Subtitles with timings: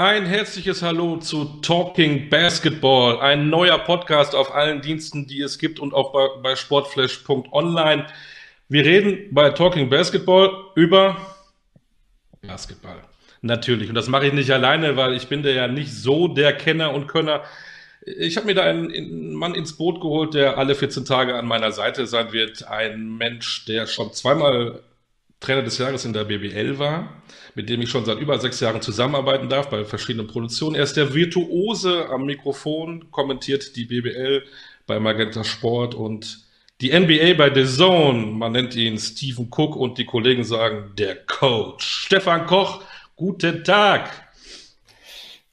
[0.00, 5.78] Ein herzliches Hallo zu Talking Basketball, ein neuer Podcast auf allen Diensten, die es gibt
[5.78, 8.06] und auch bei, bei sportflash.online.
[8.70, 11.18] Wir reden bei Talking Basketball über
[12.40, 13.02] Basketball.
[13.42, 13.90] Natürlich.
[13.90, 16.94] Und das mache ich nicht alleine, weil ich bin der ja nicht so der Kenner
[16.94, 17.42] und Könner.
[18.00, 21.72] Ich habe mir da einen, Mann ins Boot geholt, der alle 14 Tage an meiner
[21.72, 22.66] Seite sein wird.
[22.66, 24.80] Ein Mensch, der schon zweimal
[25.40, 27.22] Trainer des Jahres in der BBL war,
[27.54, 30.76] mit dem ich schon seit über sechs Jahren zusammenarbeiten darf bei verschiedenen Produktionen.
[30.76, 34.44] Er ist der Virtuose am Mikrofon, kommentiert die BBL
[34.86, 36.44] bei Magenta Sport und
[36.82, 38.26] die NBA bei The Zone.
[38.26, 41.86] Man nennt ihn Stephen Cook und die Kollegen sagen der Coach.
[41.86, 42.82] Stefan Koch,
[43.16, 44.29] guten Tag.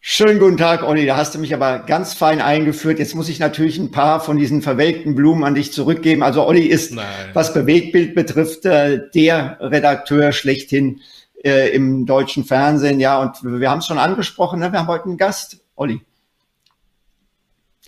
[0.10, 1.06] Schönen guten Tag, Olli.
[1.06, 2.98] Da hast du mich aber ganz fein eingeführt.
[2.98, 6.24] Jetzt muss ich natürlich ein paar von diesen verwelkten Blumen an dich zurückgeben.
[6.24, 7.32] Also Olli ist, Nein.
[7.34, 11.02] was Bewegtbild betrifft, äh, der Redakteur schlechthin
[11.44, 13.02] äh, im deutschen Fernsehen.
[13.02, 14.62] Ja, und wir haben es schon angesprochen.
[14.62, 14.72] Ne?
[14.72, 16.00] Wir haben heute einen Gast, Olli.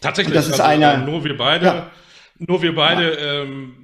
[0.01, 0.35] Tatsächlich.
[0.35, 0.97] Und das ist also, einer.
[0.97, 1.65] Nur wir beide.
[1.65, 1.91] Ja.
[2.37, 3.13] Nur wir beide.
[3.13, 3.43] Ja.
[3.43, 3.75] Ähm,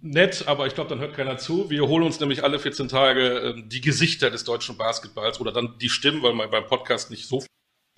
[0.00, 1.68] nett, aber ich glaube, dann hört keiner zu.
[1.68, 5.74] Wir holen uns nämlich alle 14 Tage äh, die Gesichter des deutschen Basketballs oder dann
[5.82, 7.44] die Stimmen, weil man beim Podcast nicht so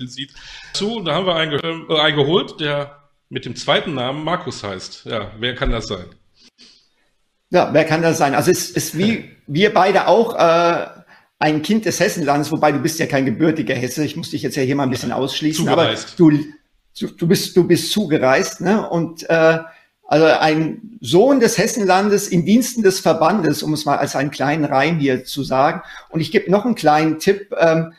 [0.04, 0.34] sieht.
[0.74, 2.96] Zu, da haben wir einen, äh, einen geholt, der
[3.28, 5.06] mit dem zweiten Namen Markus heißt.
[5.06, 6.06] Ja, wer kann das sein?
[7.50, 8.34] Ja, wer kann das sein?
[8.34, 10.86] Also es ist wie wir beide auch äh,
[11.38, 14.04] ein Kind des Hessenlandes, wobei du bist ja kein gebürtiger Hesse.
[14.04, 16.20] Ich muss dich jetzt ja hier mal ein bisschen ausschließen, zugereist.
[16.20, 16.32] aber
[16.98, 18.88] du, du bist du bist zugereist, ne?
[18.88, 19.58] Und äh,
[20.08, 24.64] also ein Sohn des Hessenlandes in Diensten des Verbandes, um es mal als einen kleinen
[24.64, 25.82] Reim hier zu sagen.
[26.10, 27.52] Und ich gebe noch einen kleinen Tipp.
[27.58, 27.92] Ähm,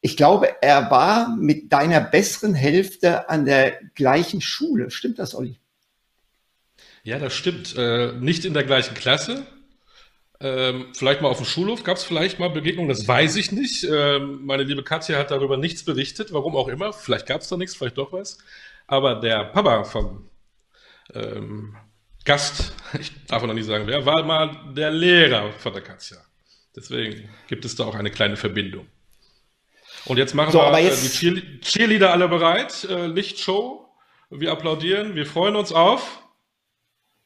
[0.00, 4.90] ich glaube, er war mit deiner besseren Hälfte an der gleichen Schule.
[4.90, 5.58] Stimmt das, Olli?
[7.02, 7.76] Ja, das stimmt.
[7.76, 9.46] Äh, nicht in der gleichen Klasse.
[10.42, 13.84] Ähm, vielleicht mal auf dem Schulhof gab es vielleicht mal Begegnungen, das weiß ich nicht.
[13.84, 16.94] Ähm, meine liebe Katja hat darüber nichts berichtet, warum auch immer.
[16.94, 18.38] Vielleicht gab es da nichts, vielleicht doch was.
[18.86, 20.30] Aber der Papa vom
[21.12, 21.76] ähm,
[22.24, 26.16] Gast, ich darf noch nicht sagen wer, war mal der Lehrer von der Katja.
[26.74, 28.86] Deswegen gibt es da auch eine kleine Verbindung.
[30.06, 31.20] Und jetzt machen so, wir äh, jetzt...
[31.20, 32.84] die Cheerleader alle bereit.
[32.84, 33.86] Äh, Lichtshow.
[34.30, 35.14] Wir applaudieren.
[35.14, 36.22] Wir freuen uns auf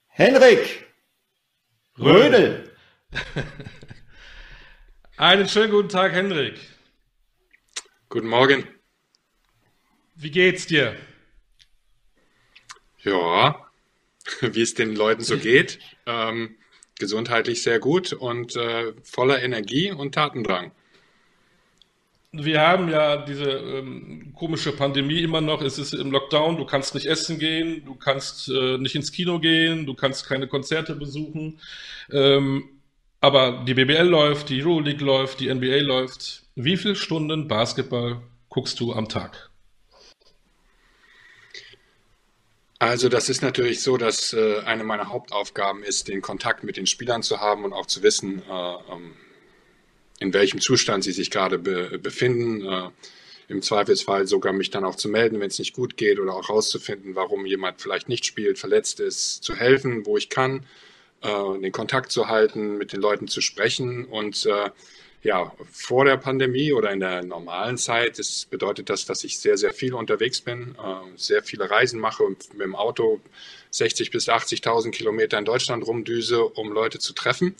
[0.08, 0.86] Henrik
[1.98, 2.72] Rödel.
[5.16, 6.58] Einen schönen guten Tag, Henrik.
[8.08, 8.66] Guten Morgen.
[10.14, 10.96] Wie geht's dir?
[13.02, 13.68] Ja,
[14.40, 15.78] wie es den Leuten so geht.
[16.06, 16.56] Ähm,
[16.98, 20.72] gesundheitlich sehr gut und äh, voller Energie und Tatendrang
[22.42, 25.62] wir haben ja diese ähm, komische Pandemie immer noch.
[25.62, 29.38] Es ist im Lockdown, du kannst nicht essen gehen, du kannst äh, nicht ins Kino
[29.38, 31.60] gehen, du kannst keine Konzerte besuchen.
[32.10, 32.68] Ähm,
[33.20, 36.42] aber die BBL läuft, die Euroleague läuft, die NBA läuft.
[36.54, 39.50] Wie viele Stunden Basketball guckst du am Tag?
[42.78, 46.86] Also das ist natürlich so, dass äh, eine meiner Hauptaufgaben ist, den Kontakt mit den
[46.86, 49.16] Spielern zu haben und auch zu wissen, äh, ähm,
[50.20, 52.64] in welchem Zustand sie sich gerade be befinden.
[52.66, 52.90] Äh,
[53.48, 56.48] Im Zweifelsfall sogar mich dann auch zu melden, wenn es nicht gut geht oder auch
[56.48, 60.64] herauszufinden, warum jemand vielleicht nicht spielt, verletzt ist, zu helfen, wo ich kann,
[61.22, 64.70] äh, den Kontakt zu halten, mit den Leuten zu sprechen und äh,
[65.24, 69.56] ja, vor der Pandemie oder in der normalen Zeit das bedeutet das, dass ich sehr,
[69.56, 73.20] sehr viel unterwegs bin, äh, sehr viele Reisen mache und mit dem Auto
[73.72, 77.54] 60.000 bis 80.000 Kilometer in Deutschland rumdüse, um Leute zu treffen.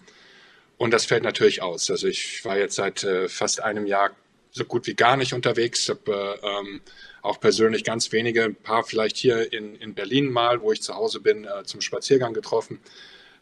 [0.77, 1.91] Und das fällt natürlich aus.
[1.91, 4.11] Also ich war jetzt seit äh, fast einem Jahr
[4.51, 5.89] so gut wie gar nicht unterwegs.
[5.89, 6.81] Habe äh, ähm,
[7.23, 10.95] auch persönlich ganz wenige, ein paar vielleicht hier in, in Berlin mal, wo ich zu
[10.95, 12.81] Hause bin, äh, zum Spaziergang getroffen.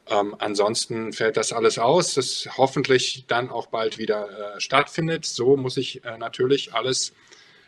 [0.09, 5.25] Ähm, ansonsten fällt das alles aus, das hoffentlich dann auch bald wieder äh, stattfindet.
[5.25, 7.13] So muss ich äh, natürlich alles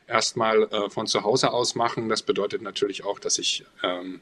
[0.06, 2.08] erstmal äh, von zu Hause aus machen.
[2.08, 4.20] Das bedeutet natürlich auch, dass ich ähm,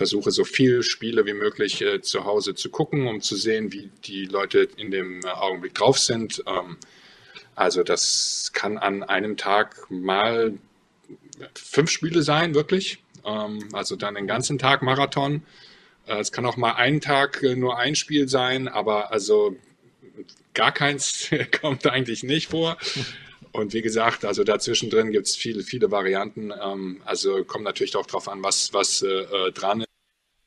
[0.00, 3.90] versuche so viele Spiele wie möglich äh, zu Hause zu gucken, um zu sehen, wie
[4.06, 6.42] die Leute in dem äh, Augenblick drauf sind.
[6.46, 6.78] Ähm,
[7.54, 10.54] also das kann an einem Tag mal
[11.54, 13.02] fünf Spiele sein, wirklich.
[13.26, 15.42] Ähm, also dann den ganzen Tag Marathon.
[16.06, 19.54] Äh, es kann auch mal einen Tag äh, nur ein Spiel sein, aber also
[20.54, 21.28] gar keins
[21.60, 22.78] kommt eigentlich nicht vor.
[23.52, 26.54] Und wie gesagt, also dazwischen drin gibt es viele, viele Varianten.
[26.58, 29.84] Ähm, also kommt natürlich auch darauf an, was, was äh, äh, dran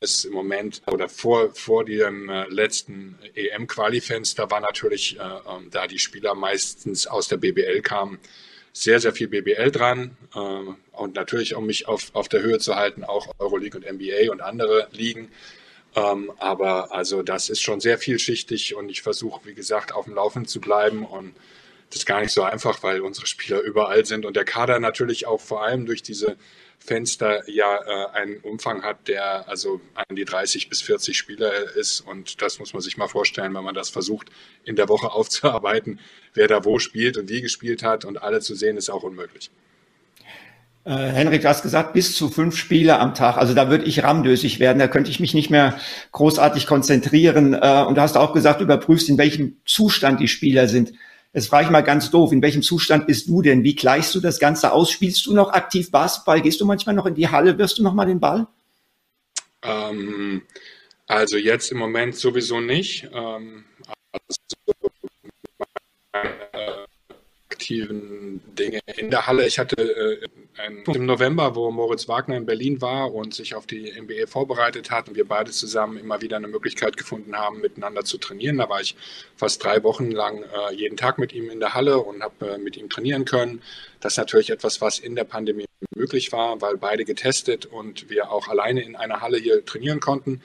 [0.04, 5.88] ist im Moment oder vor, vor dem äh, letzten EM-Qualifenster war natürlich, äh, ähm, da
[5.88, 8.20] die Spieler meistens aus der BBL kamen,
[8.74, 10.18] sehr, sehr viel BBL dran.
[10.36, 10.40] Äh,
[10.92, 14.42] und natürlich, um mich auf, auf der Höhe zu halten, auch Euroleague und NBA und
[14.42, 15.30] andere Ligen.
[15.96, 20.16] Ähm, aber also das ist schon sehr vielschichtig und ich versuche, wie gesagt, auf dem
[20.16, 21.36] Laufen zu bleiben und
[21.90, 25.28] das ist gar nicht so einfach, weil unsere Spieler überall sind und der Kader natürlich
[25.28, 26.38] auch vor allem durch diese
[26.86, 32.02] Fenster ja äh, einen Umfang hat, der also an die 30 bis 40 Spieler ist.
[32.02, 34.30] Und das muss man sich mal vorstellen, wenn man das versucht,
[34.66, 36.00] in der Woche aufzuarbeiten,
[36.34, 39.50] wer da wo spielt und wie gespielt hat und alle zu sehen, ist auch unmöglich.
[40.86, 43.38] Äh, Henrik, du hast gesagt, bis zu fünf Spiele am Tag.
[43.38, 44.80] Also da würde ich ramdösig werden.
[44.80, 45.80] Da könnte ich mich nicht mehr
[46.12, 47.54] großartig konzentrieren.
[47.54, 50.92] Äh, und du hast auch gesagt, überprüfst, in welchem Zustand die Spieler sind.
[51.34, 53.64] Jetzt frage ich mal ganz doof, in welchem Zustand bist du denn?
[53.64, 54.92] Wie gleichst du das Ganze aus?
[54.92, 56.42] Spielst du noch aktiv Basketball?
[56.42, 57.58] Gehst du manchmal noch in die Halle?
[57.58, 58.48] Wirst du noch mal den Ball?
[59.64, 60.44] Ähm,
[61.08, 63.10] also jetzt im Moment sowieso nicht.
[63.12, 63.66] Ähm,
[67.64, 69.48] aktiven Dinge in der Halle.
[69.48, 73.66] Ich hatte äh, einen, im November, wo Moritz Wagner in Berlin war und sich auf
[73.66, 78.04] die NBA vorbereitet hat und wir beide zusammen immer wieder eine Möglichkeit gefunden haben, miteinander
[78.04, 78.58] zu trainieren.
[78.58, 78.98] Da war ich
[79.38, 82.58] fast drei Wochen lang äh, jeden Tag mit ihm in der Halle und habe äh,
[82.58, 83.62] mit ihm trainieren können.
[84.02, 88.30] Das ist natürlich etwas, was in der Pandemie möglich war, weil beide getestet und wir
[88.30, 90.42] auch alleine in einer Halle hier trainieren konnten.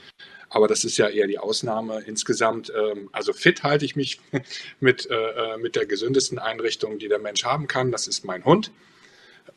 [0.51, 2.03] Aber das ist ja eher die Ausnahme.
[2.07, 4.21] Insgesamt, ähm, also fit halte ich mich
[4.81, 7.93] mit, äh, äh, mit der gesündesten Einrichtung, die der Mensch haben kann.
[7.93, 8.71] Das ist mein Hund.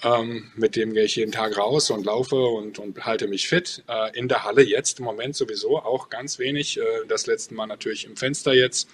[0.03, 3.83] Ähm, mit dem gehe ich jeden Tag raus und laufe und, und halte mich fit.
[3.87, 6.79] Äh, in der Halle jetzt im Moment sowieso auch ganz wenig.
[6.79, 8.89] Äh, das letzte Mal natürlich im Fenster jetzt.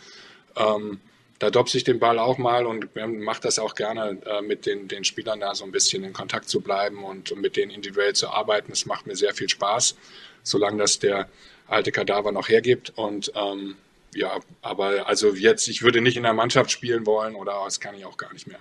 [0.56, 1.00] Ähm,
[1.40, 4.88] da dopse ich den Ball auch mal und mache das auch gerne, äh, mit den,
[4.88, 8.14] den Spielern da so ein bisschen in Kontakt zu bleiben und, und mit denen individuell
[8.14, 8.72] zu arbeiten.
[8.72, 9.96] Das macht mir sehr viel Spaß,
[10.44, 11.28] solange das der
[11.68, 12.94] alte Kadaver noch hergibt.
[12.96, 13.76] Und ähm,
[14.16, 17.96] ja, aber also jetzt, ich würde nicht in der Mannschaft spielen wollen oder das kann
[17.96, 18.60] ich auch gar nicht mehr.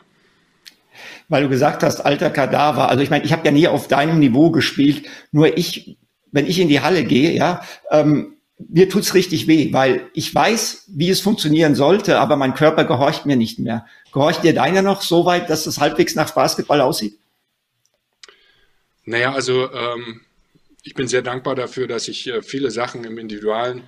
[1.29, 2.89] Weil du gesagt hast, alter Kadaver.
[2.89, 5.09] Also ich meine, ich habe ja nie auf deinem Niveau gespielt.
[5.33, 5.97] Nur ich,
[6.33, 10.85] wenn ich in die Halle gehe, ja, ähm, mir tut's richtig weh, weil ich weiß,
[10.89, 13.87] wie es funktionieren sollte, aber mein Körper gehorcht mir nicht mehr.
[14.13, 17.19] Gehorcht dir deiner noch so weit, dass es halbwegs nach Basketball aussieht?
[19.05, 20.23] Naja, also ähm,
[20.83, 23.83] ich bin sehr dankbar dafür, dass ich äh, viele Sachen im individuellen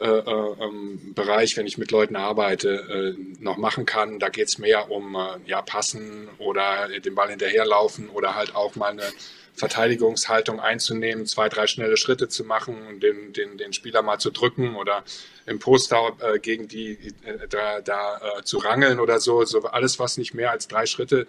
[0.00, 4.18] äh, äh, ähm, Bereich, wenn ich mit Leuten arbeite, äh, noch machen kann.
[4.18, 8.76] Da geht es mehr um äh, ja, Passen oder den Ball hinterherlaufen oder halt auch
[8.76, 9.04] mal eine
[9.60, 14.30] Verteidigungshaltung einzunehmen, zwei, drei schnelle Schritte zu machen und den, den, den Spieler mal zu
[14.30, 15.04] drücken oder
[15.46, 16.92] im Poster äh, gegen die
[17.24, 19.44] äh, da, da äh, zu rangeln oder so.
[19.44, 19.60] so.
[19.62, 21.26] Alles, was nicht mehr als drei Schritte,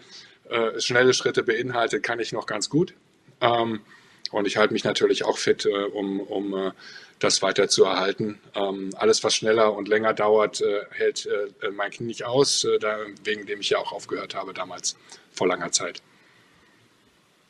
[0.50, 2.94] äh, schnelle Schritte beinhaltet, kann ich noch ganz gut.
[3.42, 3.81] Ähm,
[4.31, 6.72] und ich halte mich natürlich auch fit, äh, um, um äh,
[7.19, 8.39] das weiter zu erhalten.
[8.56, 11.30] Ähm, alles, was schneller und länger dauert, hält
[11.72, 14.95] mein Knie nicht aus, da, wegen dem ich ja auch aufgehört habe damals
[15.31, 16.01] vor langer Zeit.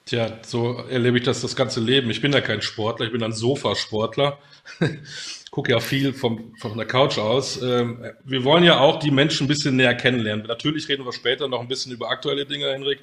[0.05, 2.09] Tja, so erlebe ich das das ganze Leben.
[2.09, 4.39] Ich bin ja kein Sportler, ich bin ein Sofasportler.
[5.51, 7.61] Gucke ja viel vom, von der Couch aus.
[7.61, 10.45] Ähm, wir wollen ja auch die Menschen ein bisschen näher kennenlernen.
[10.47, 12.99] Natürlich reden wir später noch ein bisschen über aktuelle Dinge, Henrik.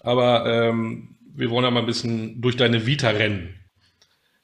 [0.00, 3.54] Aber ähm, wir wollen ja mal ein bisschen durch deine Vita rennen.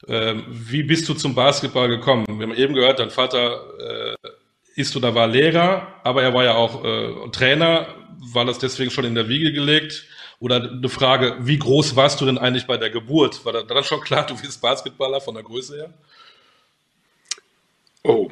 [0.07, 2.25] Ähm, wie bist du zum Basketball gekommen?
[2.27, 4.29] Wir haben eben gehört, dein Vater äh,
[4.75, 7.87] ist oder war Lehrer, aber er war ja auch äh, Trainer.
[8.33, 10.05] War das deswegen schon in der Wiege gelegt?
[10.41, 13.45] Oder eine Frage, wie groß warst du denn eigentlich bei der Geburt?
[13.45, 15.93] War da dann schon klar, du bist Basketballer von der Größe her?
[18.01, 18.31] Oh,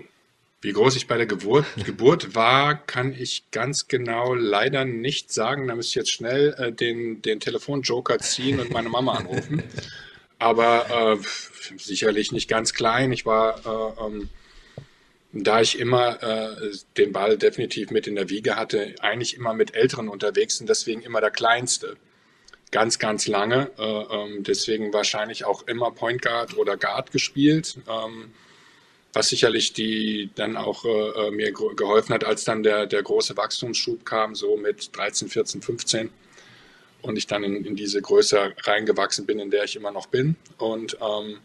[0.62, 5.68] wie groß ich bei der Geburt, Geburt war, kann ich ganz genau leider nicht sagen.
[5.68, 9.62] Da müsste ich jetzt schnell äh, den, den Telefonjoker ziehen und meine Mama anrufen.
[10.40, 13.12] Aber äh, sicherlich nicht ganz klein.
[13.12, 14.30] Ich war, äh, ähm,
[15.32, 19.76] da ich immer äh, den Ball definitiv mit in der Wiege hatte, eigentlich immer mit
[19.76, 21.98] Älteren unterwegs und deswegen immer der Kleinste.
[22.72, 23.72] Ganz, ganz lange.
[23.78, 27.78] Äh, ähm, deswegen wahrscheinlich auch immer Point Guard oder Guard gespielt.
[27.88, 28.32] Ähm,
[29.14, 33.36] was sicherlich die dann auch äh, äh mir geholfen hat, als dann der, der große
[33.38, 36.10] Wachstumsschub kam, so mit 13, 14, 15
[37.02, 40.36] und ich dann in, in diese Größe reingewachsen bin, in der ich immer noch bin.
[40.58, 41.40] Und ähm,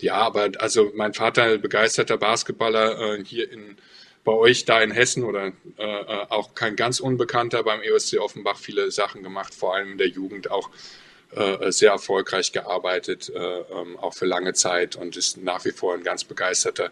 [0.00, 3.76] ja, aber also mein Vater, begeisterter Basketballer äh, hier in
[4.24, 8.56] bei euch da in Hessen oder äh, äh auch kein ganz Unbekannter beim EOSC Offenbach
[8.56, 10.70] viele Sachen gemacht, vor allem in der Jugend auch
[11.32, 15.94] äh, sehr erfolgreich gearbeitet, äh, ähm, auch für lange Zeit und ist nach wie vor
[15.94, 16.90] ein ganz begeisterter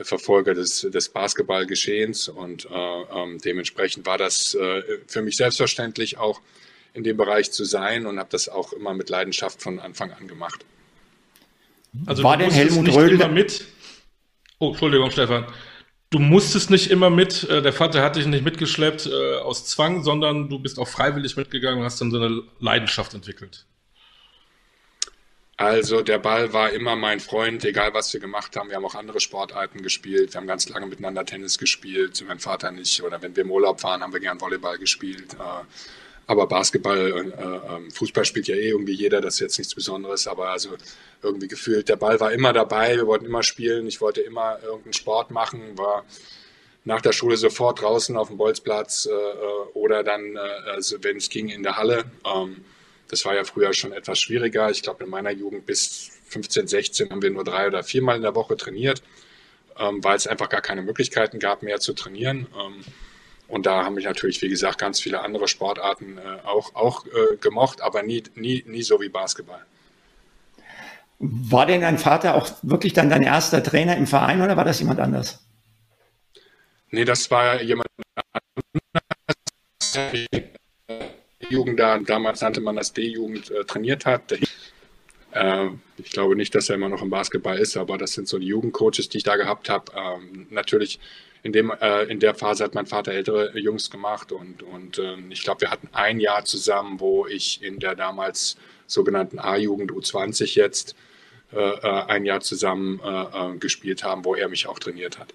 [0.00, 4.56] Verfolger des, des Basketballgeschehens und äh, ähm, dementsprechend war das
[5.06, 6.40] für mich selbstverständlich auch
[6.94, 10.28] in dem Bereich zu sein und habe das auch immer mit Leidenschaft von Anfang an
[10.28, 10.64] gemacht.
[12.06, 13.64] Also war der Helmut Rödel immer mit?
[14.58, 15.46] Oh, Entschuldigung, Stefan.
[16.10, 20.48] Du musstest nicht immer mit, der Vater hat dich nicht mitgeschleppt äh, aus Zwang, sondern
[20.48, 23.66] du bist auch freiwillig mitgegangen und hast dann so eine Leidenschaft entwickelt.
[25.58, 28.70] Also der Ball war immer mein Freund, egal was wir gemacht haben.
[28.70, 30.32] Wir haben auch andere Sportarten gespielt.
[30.32, 33.02] Wir haben ganz lange miteinander Tennis gespielt, mein Vater nicht.
[33.02, 35.36] Oder wenn wir im Urlaub waren, haben wir gern Volleyball gespielt.
[36.28, 39.74] Äh, aber Basketball, äh, ähm, Fußball spielt ja eh irgendwie jeder, das ist jetzt nichts
[39.74, 40.26] Besonderes.
[40.26, 40.70] Aber also
[41.22, 42.96] irgendwie gefühlt, der Ball war immer dabei.
[42.96, 43.86] Wir wollten immer spielen.
[43.86, 46.04] Ich wollte immer irgendeinen Sport machen, war
[46.84, 49.10] nach der Schule sofort draußen auf dem Bolzplatz äh,
[49.74, 52.04] oder dann, also wenn es ging, in der Halle.
[52.24, 52.64] Ähm,
[53.08, 54.70] das war ja früher schon etwas schwieriger.
[54.70, 58.22] Ich glaube, in meiner Jugend bis 15, 16 haben wir nur drei oder viermal in
[58.22, 59.02] der Woche trainiert,
[59.78, 62.46] ähm, weil es einfach gar keine Möglichkeiten gab, mehr zu trainieren.
[62.58, 62.84] Ähm,
[63.48, 67.36] und da haben mich natürlich, wie gesagt, ganz viele andere Sportarten äh, auch, auch äh,
[67.40, 69.64] gemocht, aber nie, nie, nie so wie Basketball.
[71.18, 74.78] War denn dein Vater auch wirklich dann dein erster Trainer im Verein oder war das
[74.78, 75.44] jemand anders?
[76.90, 77.88] Nee, das war jemand
[79.92, 80.28] anders.
[81.50, 84.32] Jugend da, damals nannte man das D-Jugend, äh, trainiert hat.
[84.32, 84.40] Äh,
[85.98, 88.46] ich glaube nicht, dass er immer noch im Basketball ist, aber das sind so die
[88.46, 89.92] Jugendcoaches, die ich da gehabt habe.
[89.94, 90.98] Ähm, natürlich
[91.42, 95.30] in, dem, äh, in der Phase hat mein Vater ältere Jungs gemacht und, und ähm,
[95.30, 98.56] ich glaube, wir hatten ein Jahr zusammen, wo ich in der damals
[98.86, 100.94] sogenannten A-Jugend U20 jetzt
[101.52, 105.32] äh, äh, ein Jahr zusammen äh, gespielt haben, wo er mich auch trainiert hat.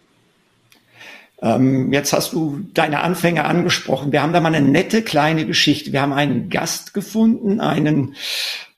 [1.41, 4.11] Ähm, jetzt hast du deine Anfänge angesprochen.
[4.11, 5.91] Wir haben da mal eine nette kleine Geschichte.
[5.91, 8.15] Wir haben einen Gast gefunden, einen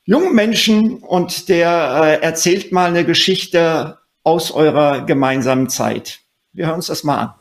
[0.05, 6.19] jungen Menschen und der äh, erzählt mal eine Geschichte aus eurer gemeinsamen Zeit.
[6.53, 7.33] Wir hören uns das mal an.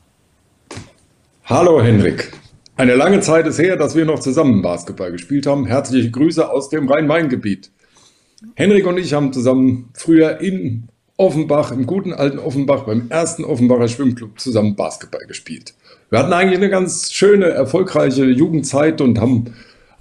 [1.45, 2.33] Hallo Henrik.
[2.77, 5.67] Eine lange Zeit ist her, dass wir noch zusammen Basketball gespielt haben.
[5.67, 7.71] Herzliche Grüße aus dem Rhein-Main-Gebiet.
[8.55, 13.89] Henrik und ich haben zusammen früher in Offenbach, im guten alten Offenbach, beim ersten Offenbacher
[13.89, 15.75] Schwimmclub zusammen Basketball gespielt.
[16.11, 19.55] Wir hatten eigentlich eine ganz schöne, erfolgreiche Jugendzeit und haben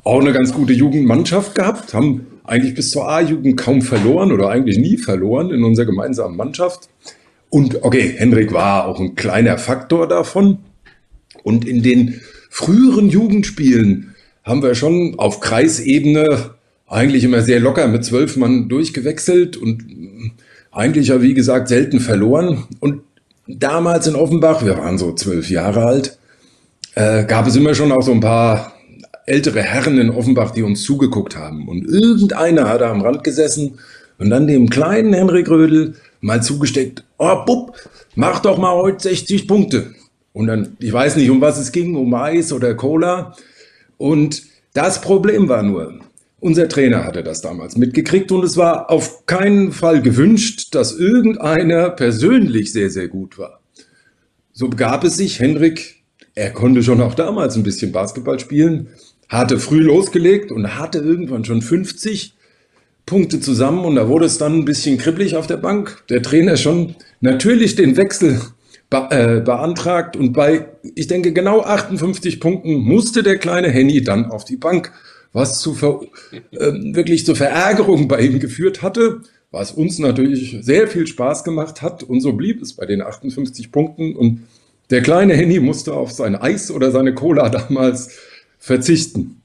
[0.03, 4.77] auch eine ganz gute Jugendmannschaft gehabt, haben eigentlich bis zur A-Jugend kaum verloren oder eigentlich
[4.77, 6.89] nie verloren in unserer gemeinsamen Mannschaft.
[7.49, 10.59] Und okay, Henrik war auch ein kleiner Faktor davon.
[11.43, 16.51] Und in den früheren Jugendspielen haben wir schon auf Kreisebene
[16.87, 19.83] eigentlich immer sehr locker mit zwölf Mann durchgewechselt und
[20.71, 22.65] eigentlich ja, wie gesagt, selten verloren.
[22.79, 23.01] Und
[23.47, 26.17] damals in Offenbach, wir waren so zwölf Jahre alt,
[26.95, 28.72] äh, gab es immer schon auch so ein paar
[29.25, 31.67] ältere Herren in Offenbach, die uns zugeguckt haben.
[31.67, 33.79] Und irgendeiner hat da am Rand gesessen
[34.17, 37.75] und dann dem kleinen Henrik Rödel mal zugesteckt, oh Bub,
[38.15, 39.93] mach doch mal heute 60 Punkte.
[40.33, 43.35] Und dann, ich weiß nicht, um was es ging, um Eis oder Cola.
[43.97, 45.99] Und das Problem war nur,
[46.39, 51.89] unser Trainer hatte das damals mitgekriegt und es war auf keinen Fall gewünscht, dass irgendeiner
[51.89, 53.61] persönlich sehr, sehr gut war.
[54.51, 56.03] So begab es sich, Henrik,
[56.35, 58.89] er konnte schon auch damals ein bisschen Basketball spielen,
[59.33, 62.35] hatte früh losgelegt und hatte irgendwann schon 50
[63.05, 66.03] Punkte zusammen und da wurde es dann ein bisschen kribbelig auf der Bank.
[66.09, 68.39] Der Trainer schon natürlich den Wechsel
[68.89, 74.25] be äh, beantragt und bei, ich denke, genau 58 Punkten musste der kleine Henny dann
[74.25, 74.91] auf die Bank
[75.33, 75.75] was zu
[76.31, 79.21] äh, wirklich zur Verärgerung bei ihm geführt hatte,
[79.51, 82.03] was uns natürlich sehr viel Spaß gemacht hat.
[82.03, 84.15] Und so blieb es bei den 58 Punkten.
[84.15, 84.43] Und
[84.91, 88.19] der kleine Henny musste auf sein Eis oder seine Cola damals
[88.63, 89.43] verzichten.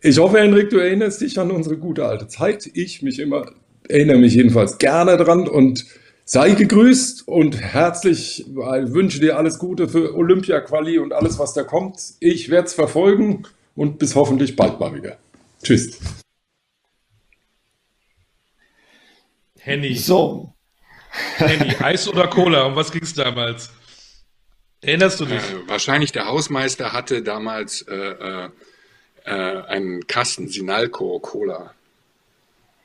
[0.00, 2.68] Ich hoffe, Henrik, du erinnerst dich an unsere gute alte Zeit.
[2.74, 3.52] Ich mich immer,
[3.88, 5.86] erinnere mich jedenfalls gerne dran und
[6.24, 12.00] sei gegrüßt und herzlich wünsche dir alles Gute für Olympia-Quali und alles, was da kommt.
[12.18, 15.16] Ich werde es verfolgen und bis hoffentlich bald mal wieder.
[15.62, 16.00] Tschüss.
[19.60, 19.94] Henny.
[19.94, 20.52] So.
[21.36, 22.64] Henny, Eis oder Cola?
[22.64, 23.70] Um was ging es damals?
[24.86, 25.42] Erinnerst du dich?
[25.42, 28.48] Äh, wahrscheinlich der Hausmeister hatte damals äh, äh,
[29.24, 31.74] äh, einen Kasten Sinalco Cola.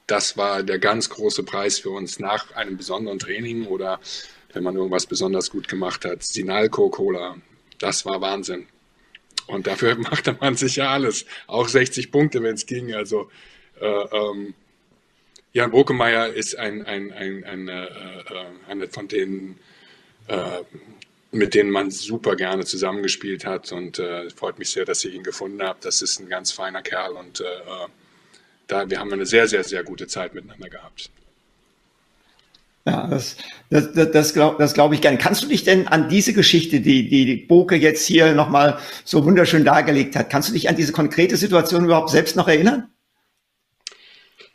[0.08, 4.00] Das war der ganz große Preis für uns nach einem besonderen Training oder
[4.54, 6.24] wenn man irgendwas besonders gut gemacht hat.
[6.24, 7.36] Sinalco Cola.
[7.80, 8.68] Das war Wahnsinn.
[9.48, 11.26] Und dafür machte man sich ja alles.
[11.48, 12.94] Auch 60 Punkte, wenn es ging.
[12.94, 13.30] Also
[13.82, 14.54] äh, ähm,
[15.52, 17.88] Jan Bokemeyer ist ein, ein, ein, ein äh,
[18.68, 20.64] eine von äh,
[21.32, 23.72] mit denen man super gerne zusammengespielt hat.
[23.72, 25.86] Und äh, freut mich sehr, dass ihr ihn gefunden habt.
[25.86, 27.46] Das ist ein ganz feiner Kerl und äh,
[28.70, 31.10] da, wir haben eine sehr, sehr, sehr gute Zeit miteinander gehabt.
[32.86, 33.36] Ja, das,
[33.70, 35.18] das, das, das glaube glaub ich gerne.
[35.18, 39.26] Kannst du dich denn an diese Geschichte, die, die, die Boke jetzt hier nochmal so
[39.26, 42.90] wunderschön dargelegt hat, kannst du dich an diese konkrete Situation überhaupt selbst noch erinnern?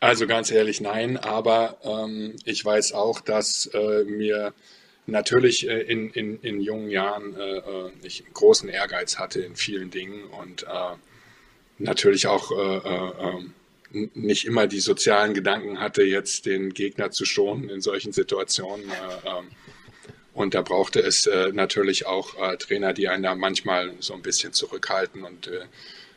[0.00, 4.52] Also ganz ehrlich, nein, aber ähm, ich weiß auch, dass äh, mir
[5.06, 9.90] natürlich äh, in, in, in jungen Jahren äh, äh ich großen Ehrgeiz hatte in vielen
[9.90, 10.96] Dingen und äh,
[11.78, 13.54] natürlich auch äh, ähm,
[14.14, 18.88] nicht immer die sozialen Gedanken hatte, jetzt den Gegner zu schonen in solchen Situationen.
[18.90, 19.48] Äh, ähm,
[20.32, 25.22] und da brauchte es natürlich auch Trainer, die einen da manchmal so ein bisschen zurückhalten.
[25.22, 25.48] Und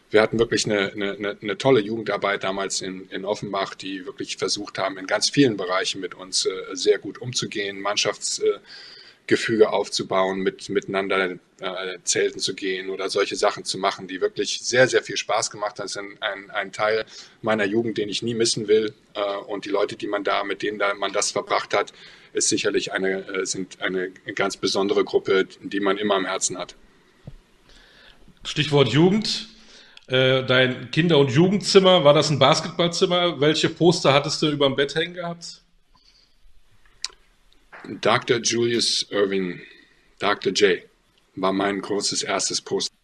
[0.10, 4.78] wir hatten wirklich eine, eine, eine tolle Jugendarbeit damals in, in Offenbach, die wirklich versucht
[4.78, 11.38] haben, in ganz vielen Bereichen mit uns äh, sehr gut umzugehen, Mannschaftsgefüge aufzubauen, mit, miteinander
[11.60, 15.52] äh, zelten zu gehen oder solche Sachen zu machen, die wirklich sehr, sehr viel Spaß
[15.52, 15.86] gemacht haben.
[15.86, 17.06] Das ist ein, ein, ein Teil
[17.42, 18.94] meiner Jugend, den ich nie missen will.
[19.14, 21.92] Äh, und die Leute, die man da, mit denen da man das verbracht hat,
[22.32, 26.76] ist sicherlich eine, äh, sind eine ganz besondere Gruppe, die man immer am Herzen hat.
[28.46, 29.50] Stichwort Jugend.
[30.08, 33.42] Äh, dein Kinder- und Jugendzimmer, war das ein Basketballzimmer?
[33.42, 35.62] Welche Poster hattest du über dem Bett hängen gehabt?
[38.02, 38.38] Dr.
[38.38, 39.62] Julius Irving,
[40.20, 40.54] Dr.
[40.54, 40.84] J,
[41.36, 42.96] war mein großes erstes Poster.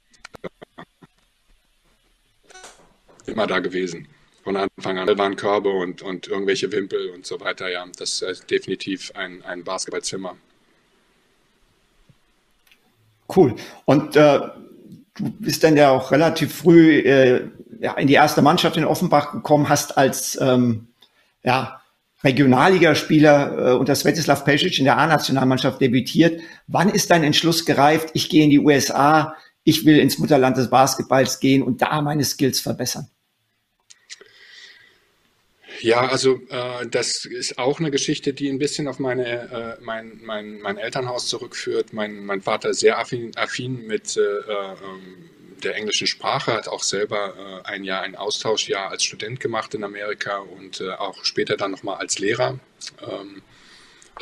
[3.25, 4.07] Immer da gewesen.
[4.43, 7.69] Von Anfang an waren Körbe und, und irgendwelche Wimpel und so weiter.
[7.69, 10.37] Ja, das ist definitiv ein, ein Basketballzimmer.
[13.33, 13.55] Cool.
[13.85, 14.39] Und äh,
[15.15, 19.31] du bist dann ja auch relativ früh äh, ja, in die erste Mannschaft in Offenbach
[19.31, 20.87] gekommen, hast als ähm,
[21.43, 21.81] ja,
[22.23, 26.41] Regionalligaspieler äh, unter Svetislav Pesic in der A-Nationalmannschaft debütiert.
[26.67, 30.69] Wann ist dein Entschluss gereift, ich gehe in die USA, ich will ins Mutterland des
[30.69, 33.07] Basketballs gehen und da meine Skills verbessern?
[35.83, 40.17] Ja, also äh, das ist auch eine Geschichte, die ein bisschen auf meine, äh, mein,
[40.23, 41.91] mein, mein Elternhaus zurückführt.
[41.91, 45.29] Mein, mein Vater ist sehr affin, affin mit äh, ähm,
[45.61, 49.83] der englischen Sprache, hat auch selber äh, ein Jahr ein Austauschjahr als Student gemacht in
[49.83, 52.59] Amerika und äh, auch später dann nochmal als Lehrer.
[53.01, 53.41] Ähm,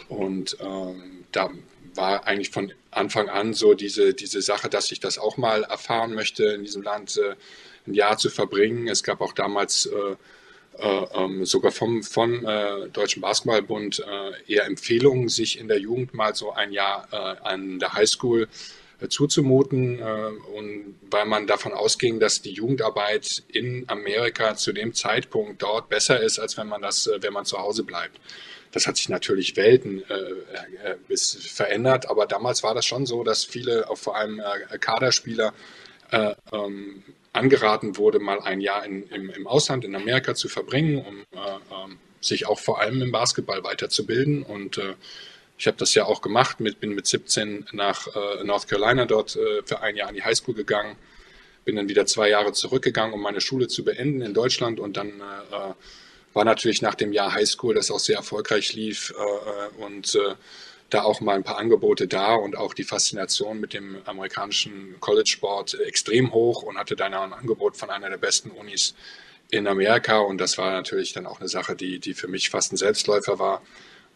[0.07, 1.51] und ähm, da
[1.93, 6.15] war eigentlich von Anfang an so diese, diese Sache, dass ich das auch mal erfahren
[6.15, 7.35] möchte, in diesem Land äh,
[7.85, 8.87] ein Jahr zu verbringen.
[8.87, 10.15] Es gab auch damals äh,
[10.79, 16.35] ähm, sogar vom von, äh, Deutschen Basketballbund äh, eher Empfehlungen, sich in der Jugend mal
[16.35, 17.15] so ein Jahr äh,
[17.47, 18.47] an der Highschool
[18.99, 24.93] äh, zuzumuten äh, und weil man davon ausging, dass die Jugendarbeit in Amerika zu dem
[24.93, 28.19] Zeitpunkt dort besser ist, als wenn man das, wenn man zu Hause bleibt.
[28.71, 33.85] Das hat sich natürlich Welten äh, verändert, aber damals war das schon so, dass viele,
[33.95, 35.53] vor allem äh, Kaderspieler,
[36.11, 41.03] äh, ähm, angeraten wurde, mal ein Jahr in, im, im Ausland, in Amerika zu verbringen,
[41.05, 44.43] um äh, äh, sich auch vor allem im Basketball weiterzubilden.
[44.43, 44.95] Und äh,
[45.57, 49.35] ich habe das ja auch gemacht, mit, bin mit 17 nach äh, North Carolina dort
[49.35, 50.97] äh, für ein Jahr an die Highschool gegangen,
[51.63, 55.09] bin dann wieder zwei Jahre zurückgegangen, um meine Schule zu beenden in Deutschland und dann
[55.09, 55.73] äh,
[56.33, 59.13] war natürlich nach dem Jahr Highschool, das auch sehr erfolgreich lief
[59.79, 60.17] und
[60.91, 65.79] da auch mal ein paar Angebote da und auch die Faszination mit dem amerikanischen College-Sport
[65.81, 68.93] extrem hoch und hatte dann auch ein Angebot von einer der besten Unis
[69.49, 72.71] in Amerika und das war natürlich dann auch eine Sache, die, die für mich fast
[72.71, 73.61] ein Selbstläufer war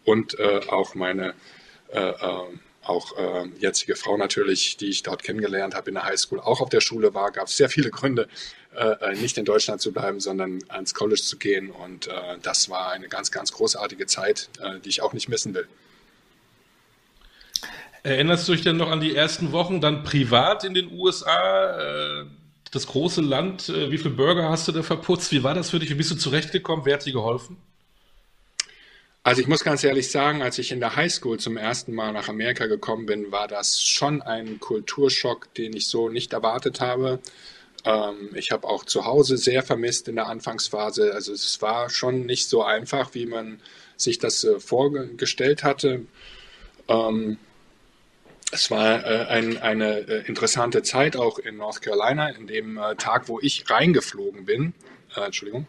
[0.04, 1.34] und äh, auch meine
[1.92, 2.42] äh, äh,
[2.82, 6.68] auch äh, jetzige Frau natürlich, die ich dort kennengelernt habe in der Highschool, auch auf
[6.68, 8.28] der Schule war, gab es sehr viele Gründe,
[8.76, 11.70] äh, äh, nicht in Deutschland zu bleiben, sondern ans College zu gehen.
[11.70, 12.08] Und
[12.42, 14.50] das war eine ganz, ganz großartige Zeit,
[14.84, 15.66] die ich auch nicht missen will.
[18.06, 22.20] Erinnerst du dich denn noch an die ersten Wochen dann privat in den USA?
[22.20, 22.26] Äh,
[22.70, 25.32] das große Land, äh, wie viele Burger hast du da verputzt?
[25.32, 25.90] Wie war das für dich?
[25.90, 26.86] Wie bist du zurechtgekommen?
[26.86, 27.56] Wer hat dir geholfen?
[29.24, 32.28] Also ich muss ganz ehrlich sagen, als ich in der Highschool zum ersten Mal nach
[32.28, 37.18] Amerika gekommen bin, war das schon ein Kulturschock, den ich so nicht erwartet habe.
[37.84, 41.12] Ähm, ich habe auch zu Hause sehr vermisst in der Anfangsphase.
[41.12, 43.60] Also es war schon nicht so einfach, wie man
[43.96, 46.06] sich das äh, vorgestellt hatte.
[46.86, 47.38] Ähm,
[48.52, 52.94] es war äh, ein, eine äh, interessante Zeit auch in North Carolina, in dem äh,
[52.96, 54.72] Tag, wo ich reingeflogen bin,
[55.16, 55.66] äh, Entschuldigung,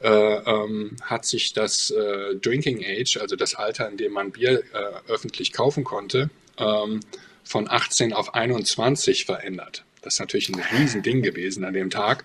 [0.00, 4.62] äh, ähm, hat sich das äh, Drinking Age, also das Alter, in dem man Bier
[5.08, 7.00] öffentlich kaufen konnte, ähm,
[7.44, 9.84] von 18 auf 21 verändert.
[10.02, 12.24] Das ist natürlich ein Riesending gewesen an dem Tag.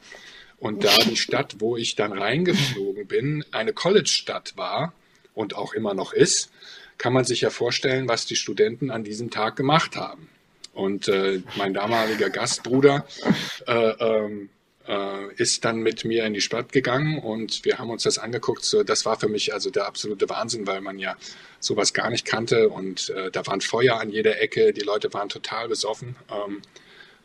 [0.58, 4.94] Und da die Stadt, wo ich dann reingeflogen bin, eine College-Stadt war
[5.34, 6.52] und auch immer noch ist,
[7.02, 10.30] kann man sich ja vorstellen, was die Studenten an diesem Tag gemacht haben.
[10.72, 13.08] Und äh, mein damaliger Gastbruder
[13.66, 14.50] äh, ähm,
[14.88, 18.64] äh, ist dann mit mir in die Stadt gegangen und wir haben uns das angeguckt.
[18.64, 21.16] So, das war für mich also der absolute Wahnsinn, weil man ja
[21.60, 25.28] sowas gar nicht kannte und äh, da waren Feuer an jeder Ecke, die Leute waren
[25.28, 26.62] total besoffen ähm,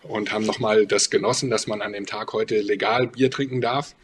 [0.03, 3.95] und haben nochmal das genossen, dass man an dem Tag heute legal Bier trinken darf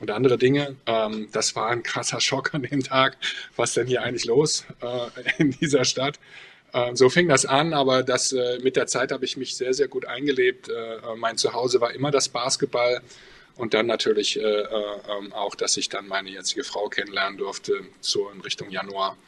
[0.00, 0.76] und andere Dinge.
[0.86, 3.16] Ähm, das war ein krasser Schock an dem Tag.
[3.56, 5.08] Was denn hier eigentlich los äh,
[5.38, 6.18] in dieser Stadt?
[6.72, 9.74] Äh, so fing das an, aber das, äh, mit der Zeit habe ich mich sehr,
[9.74, 10.68] sehr gut eingelebt.
[10.68, 13.00] Äh, mein Zuhause war immer das Basketball.
[13.56, 14.66] Und dann natürlich äh, äh,
[15.10, 19.18] ähm, auch, dass ich dann meine jetzige Frau kennenlernen durfte, so in Richtung Januar,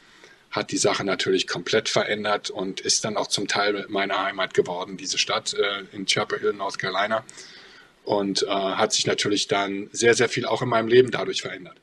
[0.49, 4.97] hat die Sache natürlich komplett verändert und ist dann auch zum Teil meiner Heimat geworden,
[4.97, 7.23] diese Stadt äh, in Chapel Hill, North Carolina.
[8.05, 11.75] Und äh, hat sich natürlich dann sehr, sehr viel auch in meinem Leben dadurch verändert.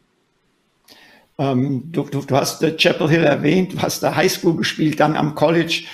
[1.39, 5.17] Ähm, du, du, du, hast äh, Chapel Hill erwähnt, du hast da Highschool gespielt, dann
[5.17, 5.85] am College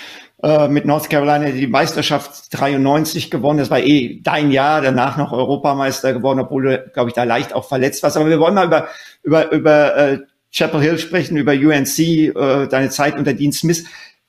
[0.42, 3.60] äh, mit North Carolina die Meisterschaft 93 gewonnen.
[3.60, 7.52] Das war eh dein Jahr, danach noch Europameister geworden, obwohl du, glaube ich, da leicht
[7.54, 8.16] auch verletzt warst.
[8.16, 8.88] Aber wir wollen mal über,
[9.22, 10.18] über, über äh,
[10.52, 13.84] Chapel Hill sprechen, über UNC, äh, deine Zeit unter Dean Smith.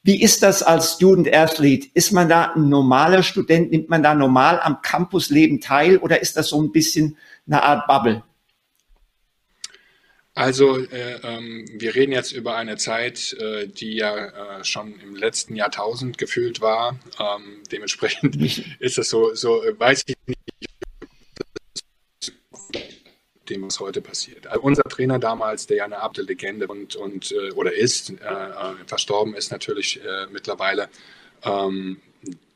[0.08, 1.90] Wie ist das als Student Athlete?
[1.94, 3.72] Ist man da ein normaler Student?
[3.72, 7.88] Nimmt man da normal am Campusleben teil oder ist das so ein bisschen eine Art
[7.88, 8.24] Bubble?
[10.34, 15.14] Also äh, ähm, wir reden jetzt über eine Zeit, äh, die ja äh, schon im
[15.14, 16.98] letzten Jahrtausend gefühlt war.
[17.20, 18.38] Ähm, dementsprechend
[18.80, 20.40] ist es so, so äh, weiß ich nicht,
[23.50, 24.48] dem, was heute passiert.
[24.48, 28.16] Also unser Trainer damals, der ja eine abte Legende und, und äh, oder ist, äh,
[28.86, 30.00] verstorben ist natürlich
[30.32, 30.90] mittlerweile,
[31.44, 31.98] ähm,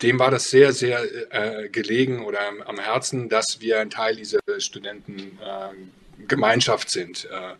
[0.01, 5.37] dem war das sehr, sehr gelegen oder am Herzen, dass wir ein Teil dieser Studenten
[6.27, 7.25] Gemeinschaft sind.
[7.25, 7.55] Äh,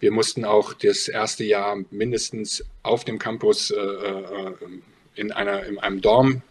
[0.00, 4.52] wir mussten auch das erste Jahr mindestens auf dem Campus äh, äh,
[5.14, 6.42] in, einer, in einem Dorm,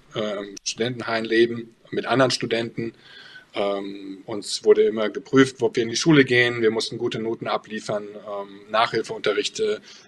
[0.66, 2.94] Studentenheim leben mit anderen Studenten.
[3.54, 6.62] Ähm, uns wurde immer geprüft, ob wir in die Schule gehen.
[6.62, 8.08] Wir mussten gute Noten abliefern.
[8.08, 9.62] Ähm, Nachhilfeunterricht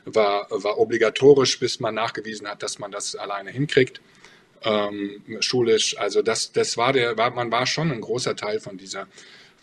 [0.05, 4.01] war, war obligatorisch, bis man nachgewiesen hat, dass man das alleine hinkriegt.
[4.63, 8.77] Ähm, schulisch, also das, das war der, war, man war schon ein großer Teil von
[8.77, 9.07] dieser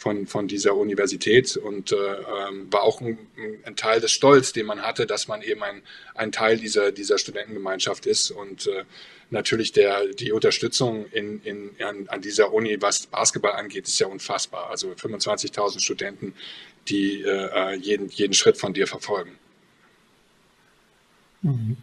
[0.01, 3.19] von, von dieser Universität und äh, ähm, war auch ein,
[3.67, 5.83] ein, Teil des Stolz, den man hatte, dass man eben ein,
[6.15, 8.85] ein Teil dieser, dieser Studentengemeinschaft ist und äh,
[9.31, 14.07] natürlich der, die Unterstützung in, in, an, an dieser Uni, was Basketball angeht, ist ja
[14.07, 14.71] unfassbar.
[14.71, 16.35] Also 25.000 Studenten,
[16.89, 19.33] die äh, jeden, jeden Schritt von dir verfolgen.
[21.43, 21.77] Mhm.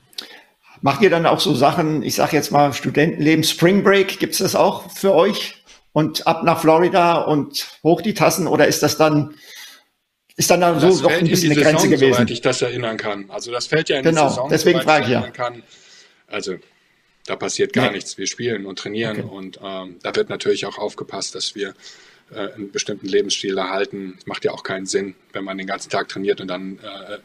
[0.81, 4.39] Macht ihr dann auch so Sachen, ich sage jetzt mal Studentenleben, Spring Break, gibt es
[4.39, 5.57] das auch für euch?
[5.97, 9.33] und ab nach Florida und hoch die Tassen oder ist das dann
[10.35, 12.13] ist dann, dann so doch ein bisschen eine Grenze gewesen?
[12.13, 13.31] Soweit ich das erinnern kann.
[13.31, 15.21] Also das fällt ja in genau, die Saison, deswegen frage ich ja.
[15.31, 15.63] Kann.
[16.27, 16.57] Also
[17.27, 17.97] da passiert gar nee.
[17.97, 18.17] nichts.
[18.17, 19.29] Wir spielen und trainieren okay.
[19.29, 21.75] und ähm, da wird natürlich auch aufgepasst, dass wir
[22.31, 24.17] äh, einen bestimmten Lebensstil erhalten.
[24.25, 27.19] Macht ja auch keinen Sinn, wenn man den ganzen Tag trainiert und dann äh,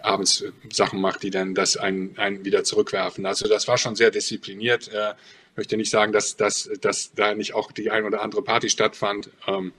[0.00, 3.26] abends Sachen macht, die dann das einen, einen wieder zurückwerfen.
[3.26, 4.88] Also das war schon sehr diszipliniert.
[4.88, 5.12] Äh,
[5.56, 9.28] möchte nicht sagen, dass, dass, dass da nicht auch die ein oder andere Party stattfand.
[9.46, 9.72] Ähm,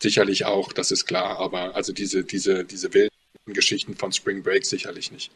[0.00, 3.10] sicherlich auch, das ist klar, aber also diese, diese, diese wilden
[3.46, 5.30] Geschichten von Spring Break sicherlich nicht.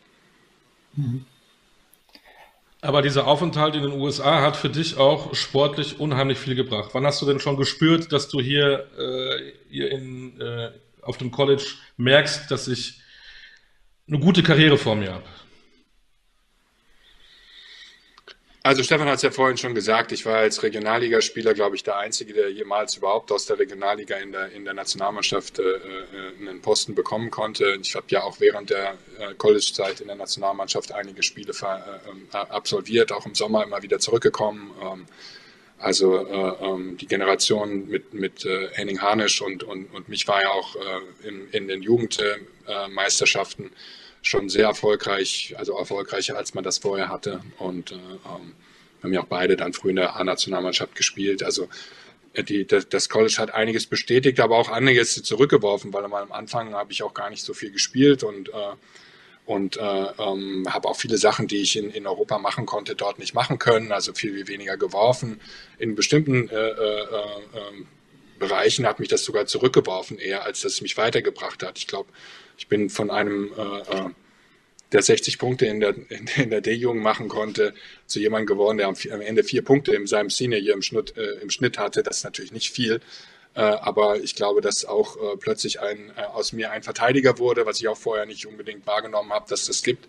[0.96, 1.24] Mhm.
[2.83, 6.91] Aber dieser Aufenthalt in den USA hat für dich auch sportlich unheimlich viel gebracht.
[6.93, 10.71] Wann hast du denn schon gespürt, dass du hier, äh, hier in, äh,
[11.03, 11.65] auf dem College
[11.97, 13.01] merkst, dass ich
[14.07, 15.25] eine gute Karriere vor mir habe?
[18.66, 21.98] Also Stefan hat es ja vorhin schon gesagt, ich war als Regionalligaspieler, glaube ich, der
[21.98, 25.79] Einzige, der jemals überhaupt aus der Regionalliga in der, in der Nationalmannschaft äh, äh
[26.40, 27.79] einen Posten bekommen konnte.
[27.81, 32.26] Ich habe ja auch während der äh, College-Zeit in der Nationalmannschaft einige Spiele äh, ähm,
[32.33, 34.72] absolviert, auch im Sommer immer wieder zurückgekommen.
[34.83, 35.07] Ähm,
[35.79, 40.42] also äh, ähm, die Generation mit, mit äh, Henning Harnisch und, und, und mich war
[40.42, 40.74] ja auch
[41.22, 43.70] in, in den Jugendmeisterschaften
[44.27, 47.41] schon sehr erfolgreich, also erfolgreicher, als man das vorher hatte.
[47.59, 48.55] Und äh, ähm,
[49.03, 51.45] haben ja auch beide dann früh in der A-Nationalmannschaft gespielt.
[51.45, 51.69] Also
[52.33, 56.93] äh, die, das College hat einiges bestätigt, aber auch einiges zurückgeworfen, weil am Anfang habe
[56.93, 58.53] ich auch gar nicht so viel gespielt und äh,
[59.45, 63.21] und äh, ähm, habe auch viele Sachen, die ich in, in Europa machen konnte, dort
[63.21, 65.41] nicht machen können, also viel weniger geworfen.
[65.79, 67.85] In bestimmten äh, äh, äh,
[68.41, 71.79] Bereichen hat mich das sogar zurückgeworfen, eher als dass es mich weitergebracht hat.
[71.79, 72.11] Ich glaube,
[72.57, 74.11] ich bin von einem, äh, äh
[74.92, 75.95] der 60 Punkte in der,
[76.37, 77.75] in der D-Jugend machen konnte,
[78.07, 81.16] zu jemandem geworden, der am, am, Ende vier Punkte in seinem Senior hier im Schnitt,
[81.16, 82.03] äh, im Schnitt hatte.
[82.03, 83.01] Das ist natürlich nicht viel.
[83.55, 87.64] Äh, aber ich glaube, dass auch äh, plötzlich ein, äh, aus mir ein Verteidiger wurde,
[87.64, 90.09] was ich auch vorher nicht unbedingt wahrgenommen habe, dass das gibt.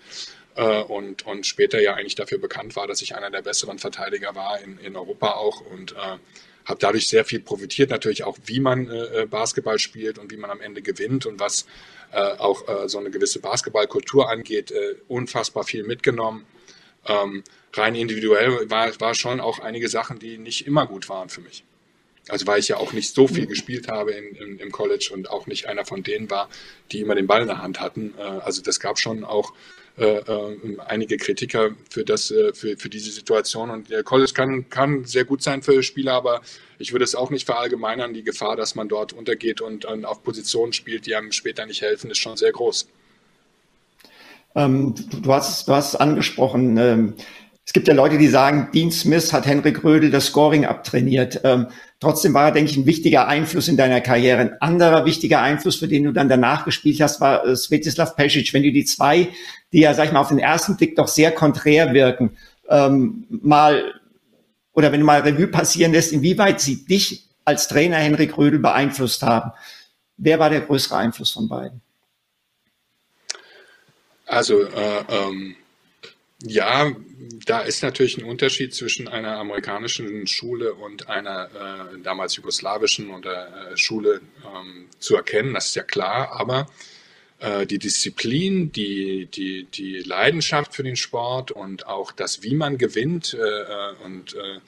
[0.55, 4.36] Äh, und, und später ja eigentlich dafür bekannt war, dass ich einer der besseren Verteidiger
[4.36, 5.62] war in, in Europa auch.
[5.62, 6.17] Und äh,
[6.65, 8.91] habe dadurch sehr viel profitiert, natürlich auch, wie man
[9.29, 11.65] Basketball spielt und wie man am Ende gewinnt und was
[12.37, 16.45] auch äh, so eine gewisse Basketballkultur angeht, äh, unfassbar viel mitgenommen.
[17.05, 17.43] Ähm,
[17.73, 21.63] rein individuell war, war schon auch einige Sachen, die nicht immer gut waren für mich.
[22.29, 25.29] Also weil ich ja auch nicht so viel gespielt habe in, in, im College und
[25.29, 26.49] auch nicht einer von denen war,
[26.91, 28.13] die immer den Ball in der Hand hatten.
[28.17, 29.53] Äh, also das gab schon auch
[29.97, 33.71] äh, äh, einige Kritiker für, das, äh, für, für diese Situation.
[33.71, 36.41] Und der College kann, kann sehr gut sein für Spieler, aber
[36.77, 38.13] ich würde es auch nicht verallgemeinern.
[38.13, 41.81] Die Gefahr, dass man dort untergeht und, und auf Positionen spielt, die einem später nicht
[41.81, 42.88] helfen, ist schon sehr groß.
[44.53, 46.77] Ähm, du, du, hast, du hast es angesprochen.
[46.77, 47.13] Ähm,
[47.67, 51.41] es gibt ja Leute, die sagen, Dean Smith hat Henrik Rödel das Scoring abtrainiert.
[51.43, 51.67] Ähm,
[51.99, 54.39] trotzdem war er, denke ich, ein wichtiger Einfluss in deiner Karriere.
[54.39, 58.53] Ein anderer wichtiger Einfluss, für den du dann danach gespielt hast, war äh, Svetislav Pesic.
[58.53, 59.34] Wenn du die zwei,
[59.73, 62.38] die ja, sag ich mal, auf den ersten Blick doch sehr konträr wirken,
[62.69, 63.84] ähm, mal
[64.71, 69.23] oder wenn du mal Revue passieren lässt, inwieweit sie dich als Trainer Henrik Rödel beeinflusst
[69.23, 69.51] haben.
[70.15, 71.82] Wer war der größere Einfluss von beiden?
[74.25, 75.58] Also äh, ähm,
[76.43, 76.91] ja,
[77.45, 81.50] da ist natürlich ein Unterschied zwischen einer amerikanischen Schule und einer
[81.95, 86.67] äh, damals jugoslawischen oder äh, Schule ähm, zu erkennen, das ist ja klar, aber
[87.39, 92.78] äh, die Disziplin, die, die, die Leidenschaft für den Sport und auch das, wie man
[92.78, 94.60] gewinnt äh, äh und äh,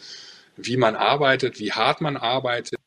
[0.58, 2.80] wie man arbeitet, wie hart man arbeitet,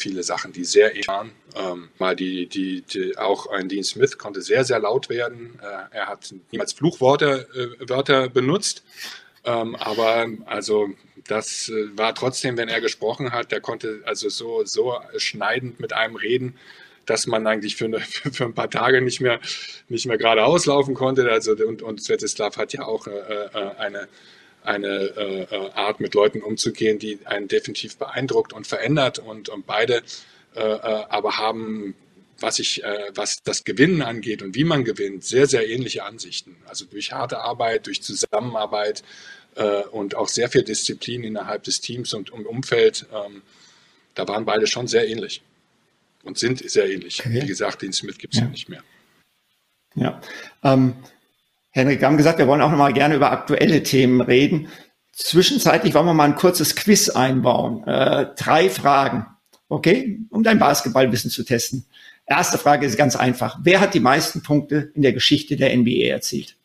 [0.00, 1.32] viele Sachen, die sehr ähnlich waren.
[1.54, 5.58] Ähm, mal die, die, die, auch ein Dean Smith konnte sehr, sehr laut werden.
[5.62, 7.48] Äh, er hat niemals Fluchworte
[7.80, 8.82] äh, Wörter benutzt.
[9.44, 10.90] Ähm, aber also
[11.26, 15.92] das äh, war trotzdem, wenn er gesprochen hat, der konnte also so, so schneidend mit
[15.92, 16.56] einem reden,
[17.06, 18.00] dass man eigentlich für, eine,
[18.32, 19.40] für ein paar Tage nicht mehr,
[19.88, 21.30] nicht mehr geradeaus laufen konnte.
[21.30, 24.08] Also, und, und Svetislav hat ja auch äh, äh eine
[24.62, 29.18] eine äh, äh, Art, mit Leuten umzugehen, die einen definitiv beeindruckt und verändert.
[29.18, 30.02] Und, und beide
[30.54, 31.94] äh, äh, aber haben,
[32.40, 36.56] was, ich, äh, was das Gewinnen angeht und wie man gewinnt, sehr, sehr ähnliche Ansichten.
[36.66, 39.02] Also durch harte Arbeit, durch Zusammenarbeit
[39.54, 43.06] äh, und auch sehr viel Disziplin innerhalb des Teams und im Umfeld.
[43.12, 43.42] Ähm,
[44.14, 45.42] da waren beide schon sehr ähnlich
[46.24, 47.20] und sind sehr ähnlich.
[47.20, 47.42] Okay.
[47.42, 48.46] Wie gesagt, den Smith gibt es ja.
[48.46, 48.50] ja.
[48.50, 48.82] nicht mehr.
[49.94, 50.20] Ja.
[50.62, 50.94] Ähm,
[51.70, 54.68] Henrik, wir haben gesagt, wir wollen auch noch mal gerne über aktuelle Themen reden.
[55.12, 57.86] Zwischenzeitlich wollen wir mal ein kurzes Quiz einbauen.
[57.86, 59.26] Äh, drei Fragen,
[59.68, 61.86] okay, um dein Basketballwissen zu testen.
[62.26, 63.58] Erste Frage ist ganz einfach.
[63.62, 66.56] Wer hat die meisten Punkte in der Geschichte der NBA erzielt?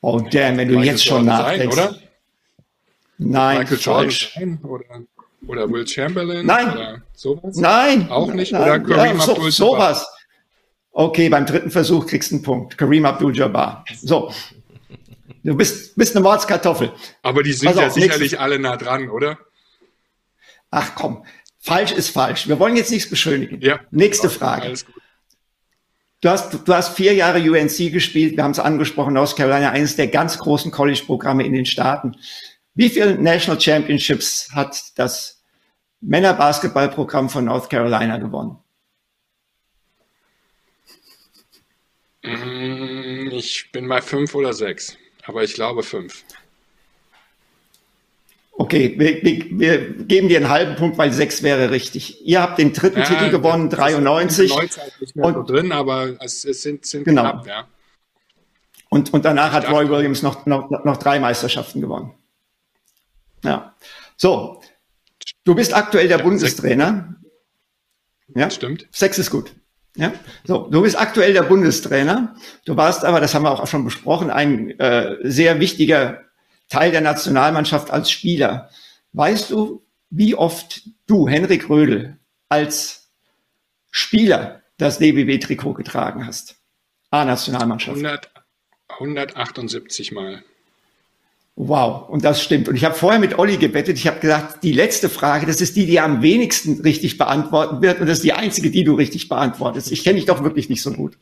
[0.00, 1.76] Oh, damn, wenn du Michael jetzt schon Jordan nachdenkst.
[1.76, 1.98] Sein, oder?
[3.18, 4.36] Nein, Michael falsch.
[4.36, 4.84] Jordan oder,
[5.46, 6.46] oder Will Chamberlain?
[6.46, 6.68] Nein.
[6.70, 7.56] Oder sowas?
[7.56, 8.10] Nein.
[8.10, 8.52] Auch nicht?
[8.52, 8.62] Nein.
[8.62, 9.94] Oder Kareem ja, so, Abdul-Jabbar?
[9.94, 10.06] Sowas.
[10.98, 12.76] Okay, beim dritten Versuch kriegst du einen Punkt.
[12.76, 13.84] Kareem Abdul-Jabbar.
[14.02, 14.32] So.
[15.44, 16.92] Du bist, bist eine Mordskartoffel.
[17.22, 18.40] Aber die sind also, ja sicherlich nächstes.
[18.40, 19.38] alle nah dran, oder?
[20.72, 21.24] Ach komm,
[21.60, 22.48] falsch ist falsch.
[22.48, 23.60] Wir wollen jetzt nichts beschönigen.
[23.60, 23.78] Ja.
[23.92, 24.74] Nächste Frage.
[26.20, 28.36] Du hast, du hast vier Jahre UNC gespielt.
[28.36, 32.16] Wir haben es angesprochen, North Carolina, eines der ganz großen College-Programme in den Staaten.
[32.74, 35.44] Wie viele National Championships hat das
[36.00, 38.58] Männerbasketballprogramm von North Carolina gewonnen?
[42.22, 46.24] Ich bin bei fünf oder sechs, aber ich glaube fünf.
[48.60, 52.26] Okay, wir, wir, geben dir einen halben Punkt, weil sechs wäre richtig.
[52.26, 54.52] Ihr habt den dritten ja, Titel gewonnen, 93.
[55.00, 57.22] Nicht mehr und, so drin, aber es, es sind, sind genau.
[57.22, 57.68] knapp, ja.
[58.88, 62.14] Und, und danach hat Roy Williams noch, noch, noch drei Meisterschaften gewonnen.
[63.44, 63.76] Ja.
[64.16, 64.60] So,
[65.44, 67.14] du bist aktuell der ja, Bundestrainer.
[68.34, 68.88] Ja, stimmt.
[68.90, 69.54] Sechs ist gut.
[69.98, 70.12] Ja,
[70.44, 72.36] so, du bist aktuell der Bundestrainer.
[72.64, 76.24] Du warst aber, das haben wir auch schon besprochen, ein äh, sehr wichtiger
[76.68, 78.70] Teil der Nationalmannschaft als Spieler.
[79.12, 82.16] Weißt du, wie oft du, Henrik Rödel,
[82.48, 83.10] als
[83.90, 86.54] Spieler das DBW-Trikot getragen hast?
[87.10, 87.96] A-Nationalmannschaft.
[87.96, 88.30] 100,
[88.86, 90.44] 178 Mal.
[91.60, 92.68] Wow, und das stimmt.
[92.68, 93.98] Und ich habe vorher mit Olli gebettet.
[93.98, 98.00] Ich habe gesagt, die letzte Frage, das ist die, die am wenigsten richtig beantworten wird.
[98.00, 99.90] Und das ist die einzige, die du richtig beantwortest.
[99.90, 101.18] Ich kenne dich doch wirklich nicht so gut.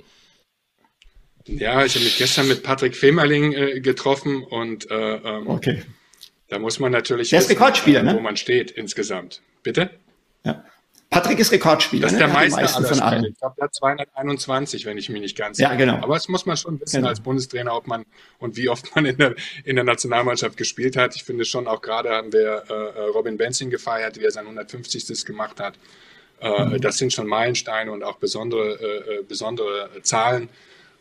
[1.47, 5.83] Ja, ich habe mich gestern mit Patrick Femerling äh, getroffen und äh, ähm, okay.
[6.49, 8.15] da muss man natürlich Der wissen, Rekordspieler, ne?
[8.15, 9.41] wo man steht insgesamt.
[9.63, 9.89] Bitte?
[10.45, 10.67] Ja.
[11.11, 12.03] Patrick ist Rekordspieler.
[12.03, 12.33] Das ist der ne?
[12.35, 13.25] Meister aller von allen.
[13.27, 15.97] Ich glaube, der hat 221, wenn ich mich nicht ganz Ja, genau.
[15.97, 17.09] Aber das muss man schon wissen genau.
[17.09, 18.05] als Bundestrainer, ob man
[18.39, 21.15] und wie oft man in der, in der Nationalmannschaft gespielt hat.
[21.15, 24.45] Ich finde schon auch gerade haben wir äh, äh Robin Benzing gefeiert, wie er sein
[24.45, 25.25] 150.
[25.25, 25.79] gemacht hat.
[26.41, 26.81] Äh, mhm.
[26.81, 30.49] Das sind schon Meilensteine und auch besondere, äh, äh, besondere Zahlen.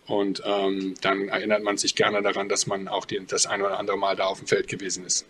[0.07, 3.79] Und ähm, dann erinnert man sich gerne daran, dass man auch die, das ein oder
[3.79, 5.25] andere Mal da auf dem Feld gewesen ist.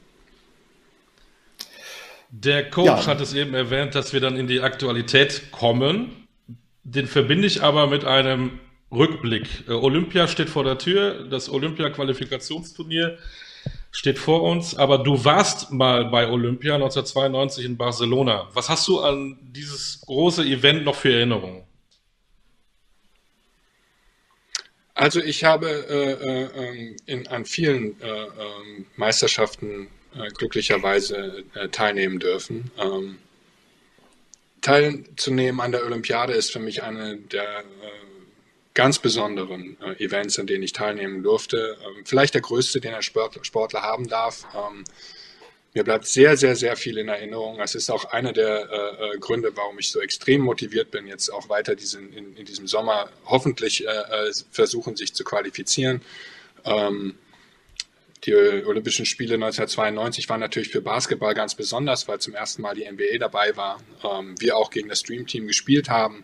[2.38, 3.08] Der Coach ja.
[3.08, 6.28] hat es eben erwähnt, dass wir dann in die Aktualität kommen.
[6.84, 8.60] Den verbinde ich aber mit einem
[8.91, 9.48] Rückblick.
[9.69, 13.17] Äh, Olympia steht vor der Tür, das Olympia-Qualifikationsturnier
[13.91, 18.50] steht vor uns, aber du warst mal bei Olympia 1992 in Barcelona.
[18.54, 21.63] Was hast du an dieses große Event noch für Erinnerungen?
[24.93, 29.88] Also ich habe äh, äh, ähm, in, an vielen äh, ähm, Meisterschaften
[30.38, 32.71] glücklicherweise äh, teilnehmen dürfen.
[32.78, 33.19] Ähm,
[34.62, 37.63] teilzunehmen an der Olympiade ist für mich eine der
[38.73, 41.78] ganz besonderen Events, an denen ich teilnehmen durfte.
[42.04, 44.45] vielleicht der größte, den ein Sportler haben darf.
[45.75, 47.60] Mir bleibt sehr, sehr, sehr viel in Erinnerung.
[47.60, 51.28] Es ist auch einer der äh, äh, Gründe, warum ich so extrem motiviert bin, jetzt
[51.28, 56.01] auch weiter diesen, in, in diesem Sommer hoffentlich äh, äh versuchen, sich zu qualifizieren.
[56.63, 57.15] Ähm,
[58.23, 62.89] die Olympischen Spiele 1992 waren natürlich für Basketball ganz besonders, weil zum ersten Mal die
[62.89, 63.80] NBA dabei war.
[64.04, 66.23] Ähm, wir auch gegen das Dream Team gespielt haben.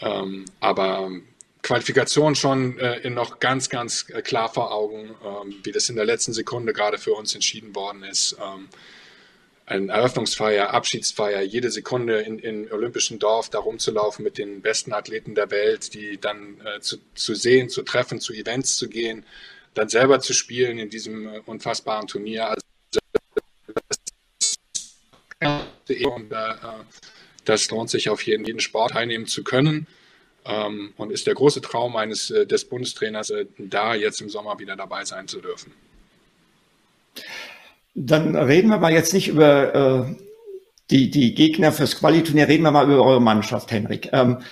[0.00, 1.10] Ähm, aber
[1.62, 6.04] Qualifikation schon äh, noch ganz, ganz äh, klar vor Augen, ähm, wie das in der
[6.04, 8.36] letzten Sekunde gerade für uns entschieden worden ist.
[8.42, 8.68] Ähm,
[9.66, 15.36] eine Eröffnungsfeier, Abschiedsfeier, jede Sekunde in, in olympischen Dorf da rumzulaufen mit den besten Athleten
[15.36, 19.24] der Welt, die dann äh, zu, zu sehen, zu treffen, zu Events zu gehen,
[19.74, 22.48] dann selber zu spielen in diesem äh, unfassbaren Turnier.
[22.48, 22.60] Also,
[26.04, 26.54] und, äh,
[27.44, 29.86] das lohnt sich auf jeden, jeden Sport teilnehmen zu können
[30.44, 34.58] ähm, und ist der große Traum eines äh, des Bundestrainers, äh, da jetzt im Sommer
[34.58, 35.72] wieder dabei sein zu dürfen.
[37.94, 40.14] Dann reden wir mal jetzt nicht über äh,
[40.90, 44.10] die, die Gegner fürs Qualiturnier, reden wir mal über eure Mannschaft, Henrik.
[44.12, 44.42] Ähm,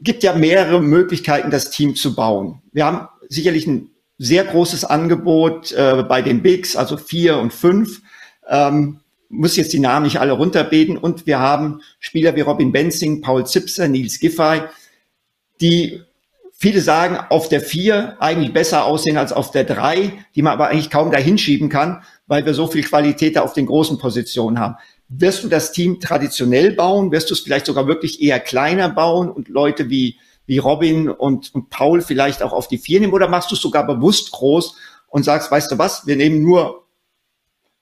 [0.00, 2.62] gibt ja mehrere Möglichkeiten, das Team zu bauen.
[2.72, 8.00] Wir haben sicherlich ein sehr großes Angebot äh, bei den Bigs, also vier und fünf.
[8.48, 10.96] Ähm, muss jetzt die Namen nicht alle runterbeten.
[10.96, 14.62] Und wir haben Spieler wie Robin Benzing, Paul Zipser, Nils Giffey,
[15.60, 16.02] die
[16.52, 20.68] viele sagen, auf der vier eigentlich besser aussehen als auf der drei, die man aber
[20.68, 24.58] eigentlich kaum dahin schieben kann, weil wir so viel Qualität da auf den großen Positionen
[24.58, 24.76] haben.
[25.08, 27.12] Wirst du das Team traditionell bauen?
[27.12, 31.54] Wirst du es vielleicht sogar wirklich eher kleiner bauen und Leute wie, wie Robin und,
[31.54, 33.12] und Paul vielleicht auch auf die vier nehmen?
[33.12, 34.76] Oder machst du es sogar bewusst groß
[35.08, 36.86] und sagst, weißt du was, wir nehmen nur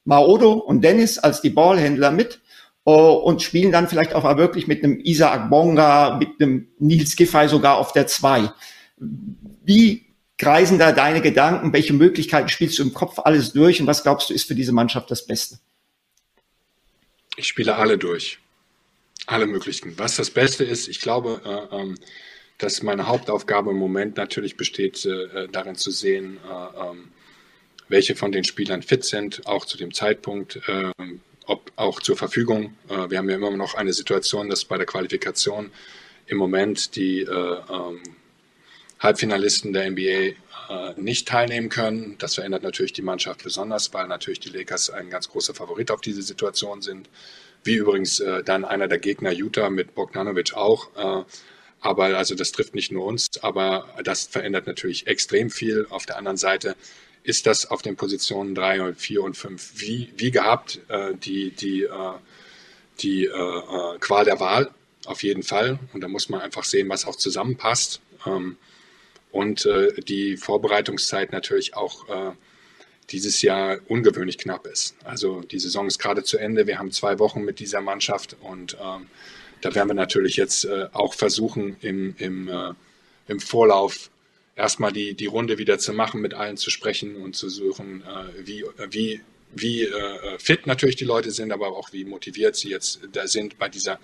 [0.04, 2.40] Maodo und Dennis als die Ballhändler mit
[2.86, 7.48] uh, und spielen dann vielleicht auch wirklich mit einem Isaac Bonga, mit einem Nils Giffey
[7.48, 8.52] sogar auf der 2.
[8.96, 11.72] Wie kreisen da deine Gedanken?
[11.72, 14.72] Welche Möglichkeiten spielst du im Kopf alles durch und was glaubst du ist für diese
[14.72, 15.58] Mannschaft das Beste?
[17.36, 18.38] Ich spiele alle durch.
[19.26, 19.98] Alle möglichen.
[19.98, 21.96] Was das Beste ist, ich glaube, äh, ähm,
[22.58, 27.08] dass meine Hauptaufgabe im Moment natürlich besteht, äh, darin zu sehen, äh, ähm,
[27.88, 30.90] welche von den Spielern fit sind, auch zu dem Zeitpunkt, äh,
[31.46, 32.76] ob auch zur Verfügung.
[32.88, 35.70] Äh, wir haben ja immer noch eine Situation, dass bei der Qualifikation
[36.26, 38.00] im Moment die äh, ähm,
[38.98, 40.34] Halbfinalisten der NBA äh,
[40.96, 42.16] nicht teilnehmen können.
[42.18, 46.00] Das verändert natürlich die Mannschaft besonders, weil natürlich die Lakers ein ganz großer Favorit auf
[46.00, 47.10] diese Situation sind.
[47.62, 50.90] Wie übrigens dann einer der Gegner Utah mit Bogdanovic auch.
[51.84, 55.86] Aber also das trifft nicht nur uns, aber das verändert natürlich extrem viel.
[55.90, 56.76] Auf der anderen Seite
[57.24, 61.50] ist das auf den Positionen 3 und 4 und 5 wie, wie gehabt äh, die,
[61.50, 62.12] die, äh,
[63.00, 64.70] die äh, äh, Qual der Wahl
[65.04, 65.78] auf jeden Fall.
[65.92, 68.00] Und da muss man einfach sehen, was auch zusammenpasst.
[68.24, 68.56] Ähm,
[69.30, 72.32] und äh, die Vorbereitungszeit natürlich auch äh,
[73.10, 74.96] dieses Jahr ungewöhnlich knapp ist.
[75.04, 76.66] Also die Saison ist gerade zu Ende.
[76.66, 79.08] Wir haben zwei Wochen mit dieser Mannschaft und ähm,
[79.64, 82.50] da werden wir natürlich jetzt auch versuchen, im, im,
[83.28, 84.10] im Vorlauf
[84.56, 88.46] erstmal die, die Runde wieder zu machen, mit allen zu sprechen und zu suchen, äh,
[88.46, 89.20] wie, wie,
[89.54, 93.58] wie äh, fit natürlich die Leute sind, aber auch wie motiviert sie jetzt da sind,
[93.58, 93.98] bei dieser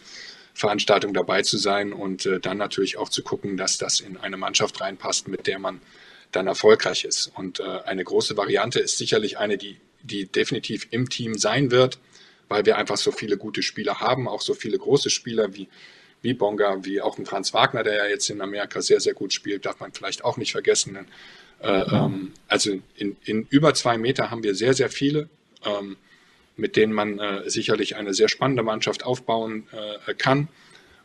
[0.54, 4.36] Veranstaltung dabei zu sein und äh, dann natürlich auch zu gucken, dass das in eine
[4.36, 5.80] Mannschaft reinpasst, mit der man
[6.32, 7.32] dann erfolgreich ist.
[7.34, 11.98] Und äh, eine große Variante ist sicherlich eine, die, die definitiv im Team sein wird,
[12.50, 15.68] weil wir einfach so viele gute Spieler haben, auch so viele große Spieler wie
[16.22, 19.32] wie Bonga, wie auch ein Franz Wagner, der ja jetzt in Amerika sehr, sehr gut
[19.32, 21.06] spielt, darf man vielleicht auch nicht vergessen.
[21.60, 25.28] Äh, ähm, also in, in, über zwei Meter haben wir sehr, sehr viele,
[25.64, 25.96] ähm,
[26.56, 29.66] mit denen man äh, sicherlich eine sehr spannende Mannschaft aufbauen
[30.06, 30.48] äh, kann.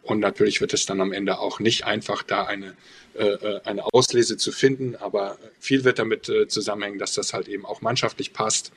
[0.04, 2.76] Und natürlich wird es dann am Ende auch nicht einfach, da eine,
[3.16, 7.48] äh, äh, eine Auslese zu finden, aber viel wird damit äh, zusammenhängen, dass das halt
[7.48, 8.72] eben auch mannschaftlich passt.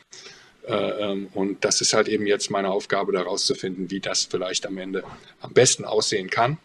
[0.68, 4.66] Äh, ähm, und das ist halt eben jetzt meine Aufgabe, da rauszufinden, wie das vielleicht
[4.66, 5.02] am Ende
[5.40, 6.58] am besten aussehen kann.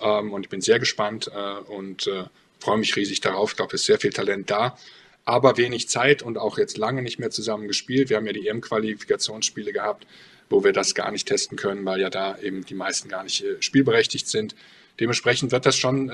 [0.00, 2.24] Ähm, und ich bin sehr gespannt äh, und äh,
[2.60, 3.50] freue mich riesig darauf.
[3.50, 4.78] Ich glaube, es ist sehr viel Talent da,
[5.24, 8.10] aber wenig Zeit und auch jetzt lange nicht mehr zusammen gespielt.
[8.10, 10.06] Wir haben ja die EM-Qualifikationsspiele gehabt,
[10.50, 13.44] wo wir das gar nicht testen können, weil ja da eben die meisten gar nicht
[13.58, 14.54] spielberechtigt sind.
[15.00, 16.10] Dementsprechend wird das schon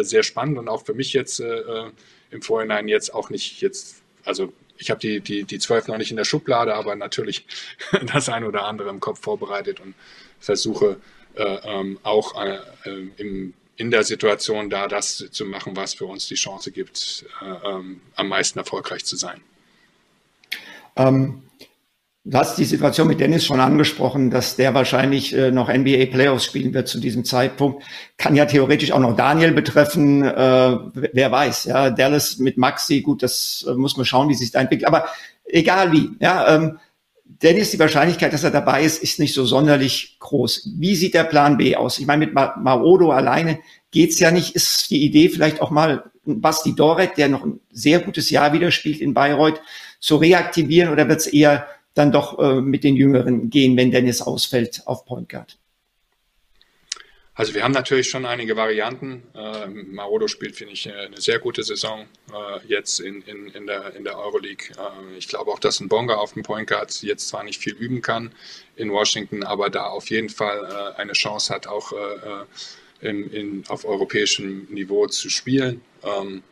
[0.00, 4.90] sehr spannend und auch für mich jetzt im Vorhinein jetzt auch nicht jetzt, also ich
[4.90, 7.46] habe die, die, die zwölf noch nicht in der Schublade, aber natürlich
[8.12, 9.94] das eine oder andere im Kopf vorbereitet und
[10.40, 10.96] versuche
[11.34, 12.58] äh, ähm, auch äh,
[13.16, 17.68] im, in der Situation da, das zu machen, was für uns die Chance gibt, äh,
[17.70, 19.40] ähm, am meisten erfolgreich zu sein.
[20.96, 21.42] Ähm,
[22.24, 26.44] du hast die Situation mit Dennis schon angesprochen, dass der wahrscheinlich äh, noch NBA Playoffs
[26.44, 27.82] spielen wird zu diesem Zeitpunkt.
[28.16, 30.22] Kann ja theoretisch auch noch Daniel betreffen.
[30.22, 34.52] Äh, wer weiß, ja, Dallas mit Maxi, gut, das äh, muss man schauen, wie sich
[34.52, 34.86] da entwickelt.
[34.86, 35.06] Aber
[35.44, 36.78] egal wie, ja, ähm,
[37.24, 40.70] Dennis, die Wahrscheinlichkeit, dass er dabei ist, ist nicht so sonderlich groß.
[40.76, 41.98] Wie sieht der Plan B aus?
[41.98, 43.58] Ich meine, mit Ma Maodo alleine
[43.90, 44.54] geht's ja nicht.
[44.54, 48.70] Ist die Idee vielleicht auch mal Basti Dorek, der noch ein sehr gutes Jahr wieder
[48.70, 49.60] spielt in Bayreuth,
[49.98, 54.82] zu reaktivieren oder wird's eher dann doch äh, mit den Jüngeren gehen, wenn Dennis ausfällt
[54.86, 55.58] auf Point Guard?
[57.34, 59.22] Also wir haben natürlich schon einige Varianten.
[59.34, 63.96] Äh, Marodo spielt, finde ich, eine sehr gute Saison äh, jetzt in, in, in, der,
[63.96, 64.68] in der Euroleague.
[64.76, 67.74] Äh, ich glaube auch, dass ein Bonga auf dem Point Guard jetzt zwar nicht viel
[67.74, 68.34] üben kann
[68.76, 73.64] in Washington, aber da auf jeden Fall äh, eine Chance hat, auch äh, im, in,
[73.68, 75.80] auf europäischem Niveau zu spielen.
[76.04, 76.42] Ähm,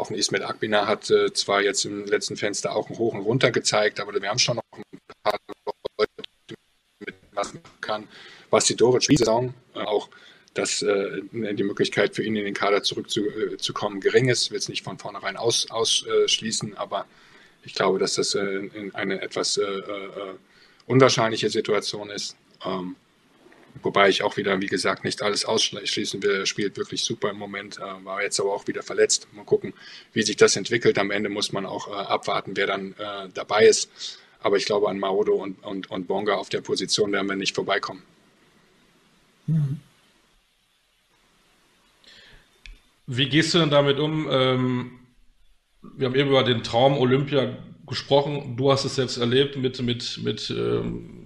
[0.00, 3.20] auch ein Ismet Akbina hat äh, zwar jetzt im letzten Fenster auch einen Hoch und
[3.20, 5.38] Runter gezeigt, aber wir haben schon noch ein paar
[5.98, 6.10] Leute,
[7.00, 8.08] mit was man kann
[8.50, 10.08] was die Doric Saison äh, auch
[10.54, 14.50] dass äh, die Möglichkeit für ihn in den Kader zurückzukommen äh, gering ist.
[14.50, 17.06] Will es nicht von vornherein aus, ausschließen, aber
[17.62, 20.34] ich glaube, dass das äh, eine etwas äh, äh,
[20.86, 22.36] unwahrscheinliche Situation ist.
[22.64, 22.96] Ähm,
[23.82, 26.40] wobei ich auch wieder, wie gesagt, nicht alles ausschließen will.
[26.40, 29.28] Er spielt wirklich super im Moment, äh, war jetzt aber auch wieder verletzt.
[29.32, 29.74] Mal gucken,
[30.12, 30.98] wie sich das entwickelt.
[30.98, 32.94] Am Ende muss man auch abwarten, wer dann
[33.34, 34.18] dabei ist.
[34.40, 37.54] Aber ich glaube, an Maodo und, und, und Bonga auf der Position werden wir nicht
[37.54, 38.02] vorbeikommen.
[43.06, 44.28] Wie gehst du denn damit um?
[44.30, 45.00] Ähm,
[45.82, 47.56] wir haben eben über den Traum Olympia
[47.86, 48.56] gesprochen.
[48.56, 51.19] Du hast es selbst erlebt mit, mit, mit ähm,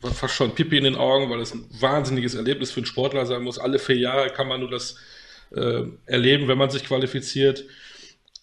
[0.00, 3.42] fast schon Pipi in den Augen, weil es ein wahnsinniges Erlebnis für einen Sportler sein
[3.42, 3.58] muss.
[3.58, 4.96] Alle vier Jahre kann man nur das
[5.54, 7.64] äh, erleben, wenn man sich qualifiziert.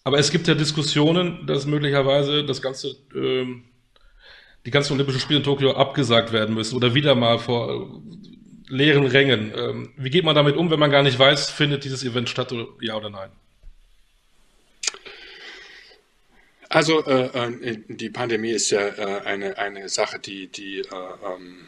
[0.04, 3.64] Aber es gibt ja Diskussionen, dass möglicherweise das ganze, ähm,
[4.64, 8.02] die ganzen Olympischen Spiele in Tokio abgesagt werden müssen oder wieder mal vor
[8.68, 9.52] leeren Rängen.
[9.56, 12.52] Ähm, wie geht man damit um, wenn man gar nicht weiß, findet dieses Event statt,
[12.52, 13.30] oder, ja oder nein?
[16.68, 21.66] Also äh, äh, die Pandemie ist ja äh, eine, eine Sache, die, die äh, ähm,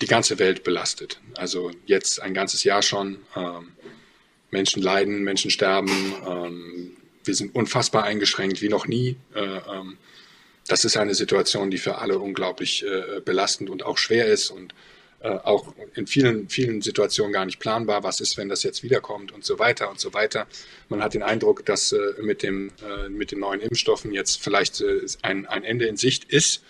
[0.00, 1.20] die ganze Welt belastet.
[1.36, 3.18] Also jetzt ein ganzes Jahr schon.
[3.34, 3.72] Ähm,
[4.50, 6.14] Menschen leiden, Menschen sterben.
[6.26, 9.16] Ähm, wir sind unfassbar eingeschränkt wie noch nie.
[9.34, 9.98] Äh, ähm,
[10.66, 14.50] das ist eine Situation, die für alle unglaublich äh, belastend und auch schwer ist.
[14.50, 14.74] Und
[15.20, 18.04] äh, auch in vielen, vielen Situationen gar nicht planbar.
[18.04, 20.46] Was ist, wenn das jetzt wiederkommt und so weiter und so weiter.
[20.88, 24.80] Man hat den Eindruck, dass äh, mit, dem, äh, mit den neuen Impfstoffen jetzt vielleicht
[24.80, 26.62] äh, ein, ein Ende in Sicht ist.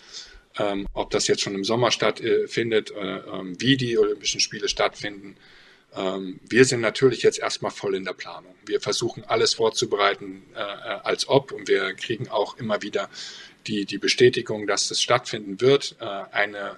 [0.58, 5.36] Ähm, ob das jetzt schon im Sommer stattfindet, äh, ähm, wie die Olympischen Spiele stattfinden.
[5.94, 8.54] Ähm, wir sind natürlich jetzt erstmal voll in der Planung.
[8.64, 13.10] Wir versuchen alles vorzubereiten, äh, als ob und wir kriegen auch immer wieder
[13.66, 15.96] die, die Bestätigung, dass das stattfinden wird.
[16.00, 16.76] eine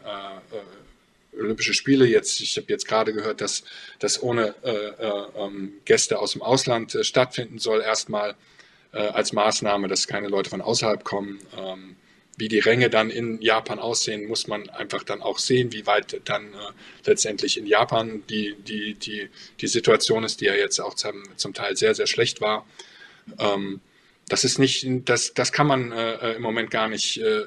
[1.38, 3.64] Olympische Spiele jetzt, ich habe jetzt gerade gehört, dass
[3.98, 8.34] das ohne äh, äh, ähm, Gäste aus dem Ausland äh, stattfinden soll, erstmal
[8.92, 11.38] äh, als Maßnahme, dass keine Leute von außerhalb kommen.
[11.56, 11.96] Ähm,
[12.36, 16.22] wie die Ränge dann in Japan aussehen, muss man einfach dann auch sehen, wie weit
[16.24, 16.56] dann äh,
[17.04, 19.28] letztendlich in Japan die, die, die,
[19.60, 22.66] die Situation ist, die ja jetzt auch zum, zum Teil sehr, sehr schlecht war.
[23.38, 23.80] Ähm,
[24.28, 27.40] das ist nicht, das, das kann man äh, äh im Moment gar nicht äh,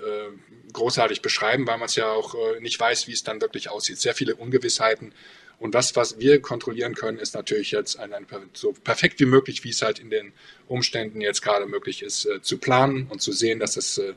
[0.74, 4.00] großartig beschreiben, weil man es ja auch äh, nicht weiß, wie es dann wirklich aussieht.
[4.00, 5.14] Sehr viele Ungewissheiten.
[5.60, 9.64] Und das, was wir kontrollieren können, ist natürlich jetzt ein, ein, so perfekt wie möglich,
[9.64, 10.34] wie es halt in den
[10.68, 14.14] Umständen jetzt gerade möglich ist, äh, zu planen und zu sehen, dass es äh,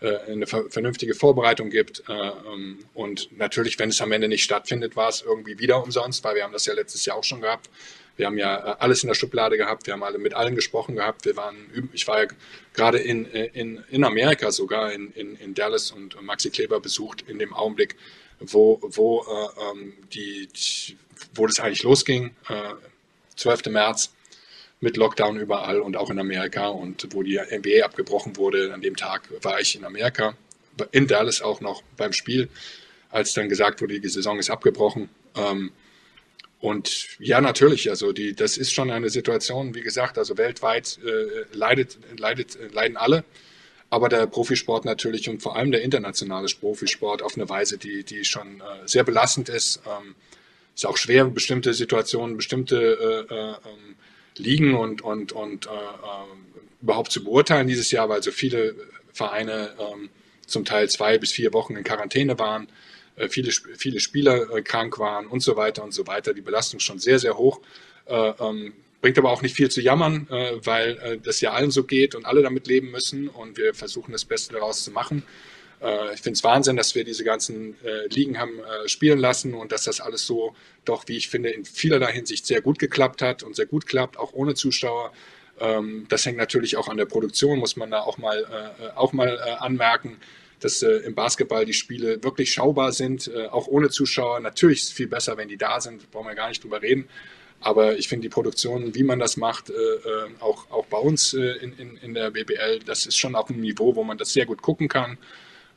[0.00, 2.04] äh eine vernünftige Vorbereitung gibt.
[2.08, 6.24] Äh, ähm, und natürlich, wenn es am Ende nicht stattfindet, war es irgendwie wieder umsonst,
[6.24, 7.68] weil wir haben das ja letztes Jahr auch schon gehabt.
[8.16, 10.96] Wir haben ja äh, alles in der Schublade gehabt, wir haben alle mit allen gesprochen
[10.96, 11.24] gehabt.
[11.24, 11.56] Wir waren,
[11.92, 12.28] ich war ja
[12.74, 17.24] gerade in, äh, in, in Amerika sogar, in, in, in Dallas und Maxi Kleber besucht
[17.28, 17.96] in dem Augenblick,
[18.40, 20.48] wo, wo, äh, ähm, die,
[21.34, 22.74] wo das eigentlich losging, äh,
[23.36, 23.66] 12.
[23.66, 24.12] März
[24.80, 28.72] mit Lockdown überall und auch in Amerika und wo die NBA abgebrochen wurde.
[28.72, 30.34] An dem Tag war ich in Amerika,
[30.92, 32.48] in Dallas auch noch beim Spiel,
[33.10, 35.08] als dann gesagt wurde, die Saison ist abgebrochen.
[35.34, 35.72] Ähm,
[36.58, 41.56] und ja, natürlich, also die, das ist schon eine Situation, wie gesagt, also weltweit äh,
[41.56, 43.24] leidet, leidet, leiden alle,
[43.90, 48.24] aber der Profisport natürlich und vor allem der internationale Profisport auf eine Weise, die, die
[48.24, 49.82] schon äh, sehr belastend ist.
[49.86, 50.14] Ähm,
[50.74, 53.96] ist auch schwer, bestimmte Situationen, bestimmte äh, äh, ähm,
[54.36, 58.74] Ligen und, und, und äh, äh, überhaupt zu beurteilen dieses Jahr, weil so viele
[59.12, 60.10] Vereine ähm,
[60.46, 62.68] zum Teil zwei bis vier Wochen in Quarantäne waren
[63.28, 66.34] viele, viele Spieler äh, krank waren und so weiter und so weiter.
[66.34, 67.60] Die Belastung schon sehr, sehr hoch.
[68.06, 71.70] Äh, ähm, bringt aber auch nicht viel zu jammern, äh, weil äh, das ja allen
[71.70, 75.22] so geht und alle damit leben müssen und wir versuchen das Beste daraus zu machen.
[75.80, 79.54] Äh, ich finde es Wahnsinn, dass wir diese ganzen äh, Ligen haben äh, spielen lassen
[79.54, 80.54] und dass das alles so
[80.84, 84.18] doch, wie ich finde, in vielerlei Hinsicht sehr gut geklappt hat und sehr gut klappt,
[84.18, 85.12] auch ohne Zuschauer.
[85.60, 89.12] Ähm, das hängt natürlich auch an der Produktion, muss man da auch mal, äh, auch
[89.12, 90.18] mal äh, anmerken,
[90.60, 94.40] dass äh, im Basketball die Spiele wirklich schaubar sind, auch ohne Zuschauer.
[94.40, 97.08] Natürlich ist es viel besser, wenn die da sind, brauchen wir gar nicht drüber reden.
[97.60, 99.72] Aber ich finde die Produktion, wie man das macht,
[100.40, 103.96] auch, auch bei uns in, in, in der BBL, das ist schon auf einem Niveau,
[103.96, 105.18] wo man das sehr gut gucken kann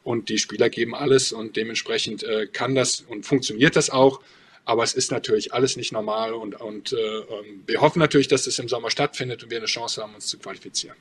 [0.04, 4.22] und die Spieler geben alles und dementsprechend äh, kann das und funktioniert das auch.
[4.66, 8.46] Aber es ist natürlich alles nicht normal und, und äh, ähm, wir hoffen natürlich, dass
[8.48, 10.96] es im Sommer stattfindet und wir eine Chance haben, uns zu qualifizieren.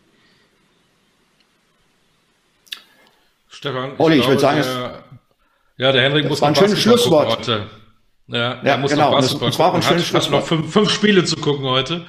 [3.58, 5.02] Stefan, ich, Olli, ich würde sagen, der,
[5.78, 7.38] ja, der Henrik muss noch ein schönes Schlusswort.
[7.38, 7.66] Heute.
[8.28, 10.42] Ja, ja muss genau, noch Basketball das war auch ein schönes Schlusswort.
[10.42, 12.06] noch fünf, fünf Spiele zu gucken heute.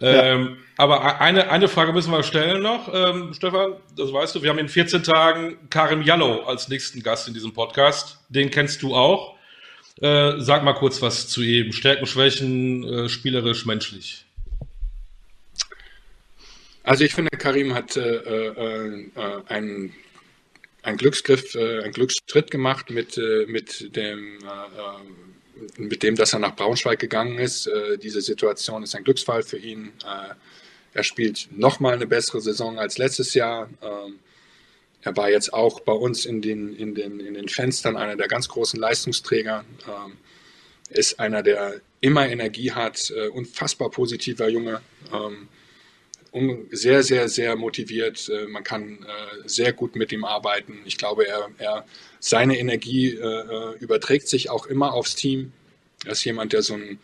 [0.00, 4.48] Ähm, aber eine, eine Frage müssen wir stellen noch, ähm, Stefan, das weißt du, wir
[4.48, 8.20] haben in 14 Tagen Karim Jallo als nächsten Gast in diesem Podcast.
[8.30, 9.34] Den kennst du auch.
[10.00, 11.72] Äh, sag mal kurz was zu ihm.
[11.72, 14.24] Stärken, Schwächen, äh, spielerisch, menschlich.
[16.82, 19.92] Also ich finde, Karim hat äh, äh, äh einen,
[20.82, 23.16] einen Glücksgriff, äh, einen Glücksschritt gemacht mit,
[23.46, 24.38] mit dem
[25.76, 27.66] mit dem, dass er nach Braunschweig gegangen ist.
[27.66, 29.92] Äh, diese Situation ist ein Glücksfall für ihn.
[30.04, 30.34] Äh,
[30.94, 33.68] er spielt nochmal eine bessere Saison als letztes Jahr.
[33.82, 34.18] Ähm,
[35.02, 38.28] er war jetzt auch bei uns in den, in den, in den Fenstern einer der
[38.28, 39.64] ganz großen Leistungsträger.
[39.86, 40.16] Ähm,
[40.90, 44.82] ist einer, der immer Energie hat, äh, unfassbar positiver Junge.
[46.70, 48.30] Sehr, sehr, sehr motiviert.
[48.30, 50.80] Äh, man kann äh, sehr gut mit ihm arbeiten.
[50.86, 51.84] Ich glaube, er, er
[52.20, 55.52] seine Energie äh, überträgt sich auch immer aufs Team.
[56.06, 56.98] Er ist jemand, der so ein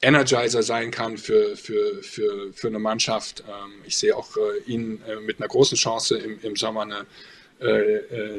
[0.00, 3.42] Energizer sein kann für, für, für, für eine Mannschaft.
[3.48, 4.36] Ähm, ich sehe auch
[4.66, 7.06] ihn mit einer großen Chance im, im Sommer eine,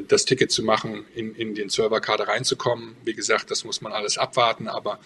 [0.06, 2.94] das Ticket zu machen, in, in den Serverkader reinzukommen.
[3.04, 5.00] Wie gesagt, das muss man alles abwarten, aber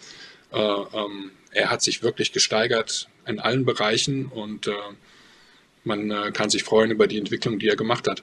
[0.52, 4.72] äh, ähm, er hat sich wirklich gesteigert in allen Bereichen und äh,
[5.84, 8.22] man äh, kann sich freuen über die Entwicklung, die er gemacht hat.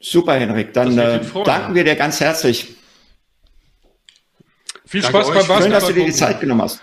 [0.00, 0.72] Super, Henrik.
[0.72, 2.74] Dann äh, danken wir dir ganz herzlich.
[4.86, 5.62] Viel Spaß beim Basketball.
[5.62, 6.82] Schön, dass du dir die Zeit genommen hast.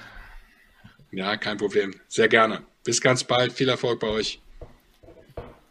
[1.12, 1.94] Ja, kein Problem.
[2.08, 2.62] Sehr gerne.
[2.84, 3.52] Bis ganz bald.
[3.52, 4.40] Viel Erfolg bei euch.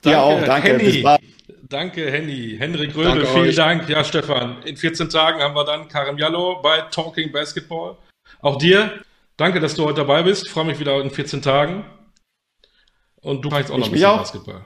[0.05, 0.44] Dir auch.
[0.44, 0.68] Danke.
[0.68, 0.84] Henny.
[0.84, 1.20] Bis bald.
[1.68, 2.57] Danke, Henny.
[2.59, 3.57] Henrik Röde, Danke vielen euch.
[3.57, 3.88] Dank.
[3.88, 7.97] Ja, Stefan, in 14 Tagen haben wir dann Karim Jallo bei Talking Basketball.
[8.40, 9.03] Auch dir,
[9.37, 10.47] danke, dass du heute dabei bist.
[10.47, 11.84] Ich freue mich wieder in 14 Tagen.
[13.16, 14.18] Und du machst auch noch ein bisschen auch.
[14.18, 14.64] Basketball.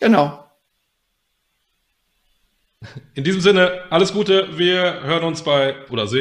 [0.00, 0.44] Genau.
[3.14, 4.58] In diesem Sinne, alles Gute.
[4.58, 6.12] Wir hören uns bei oder sehen.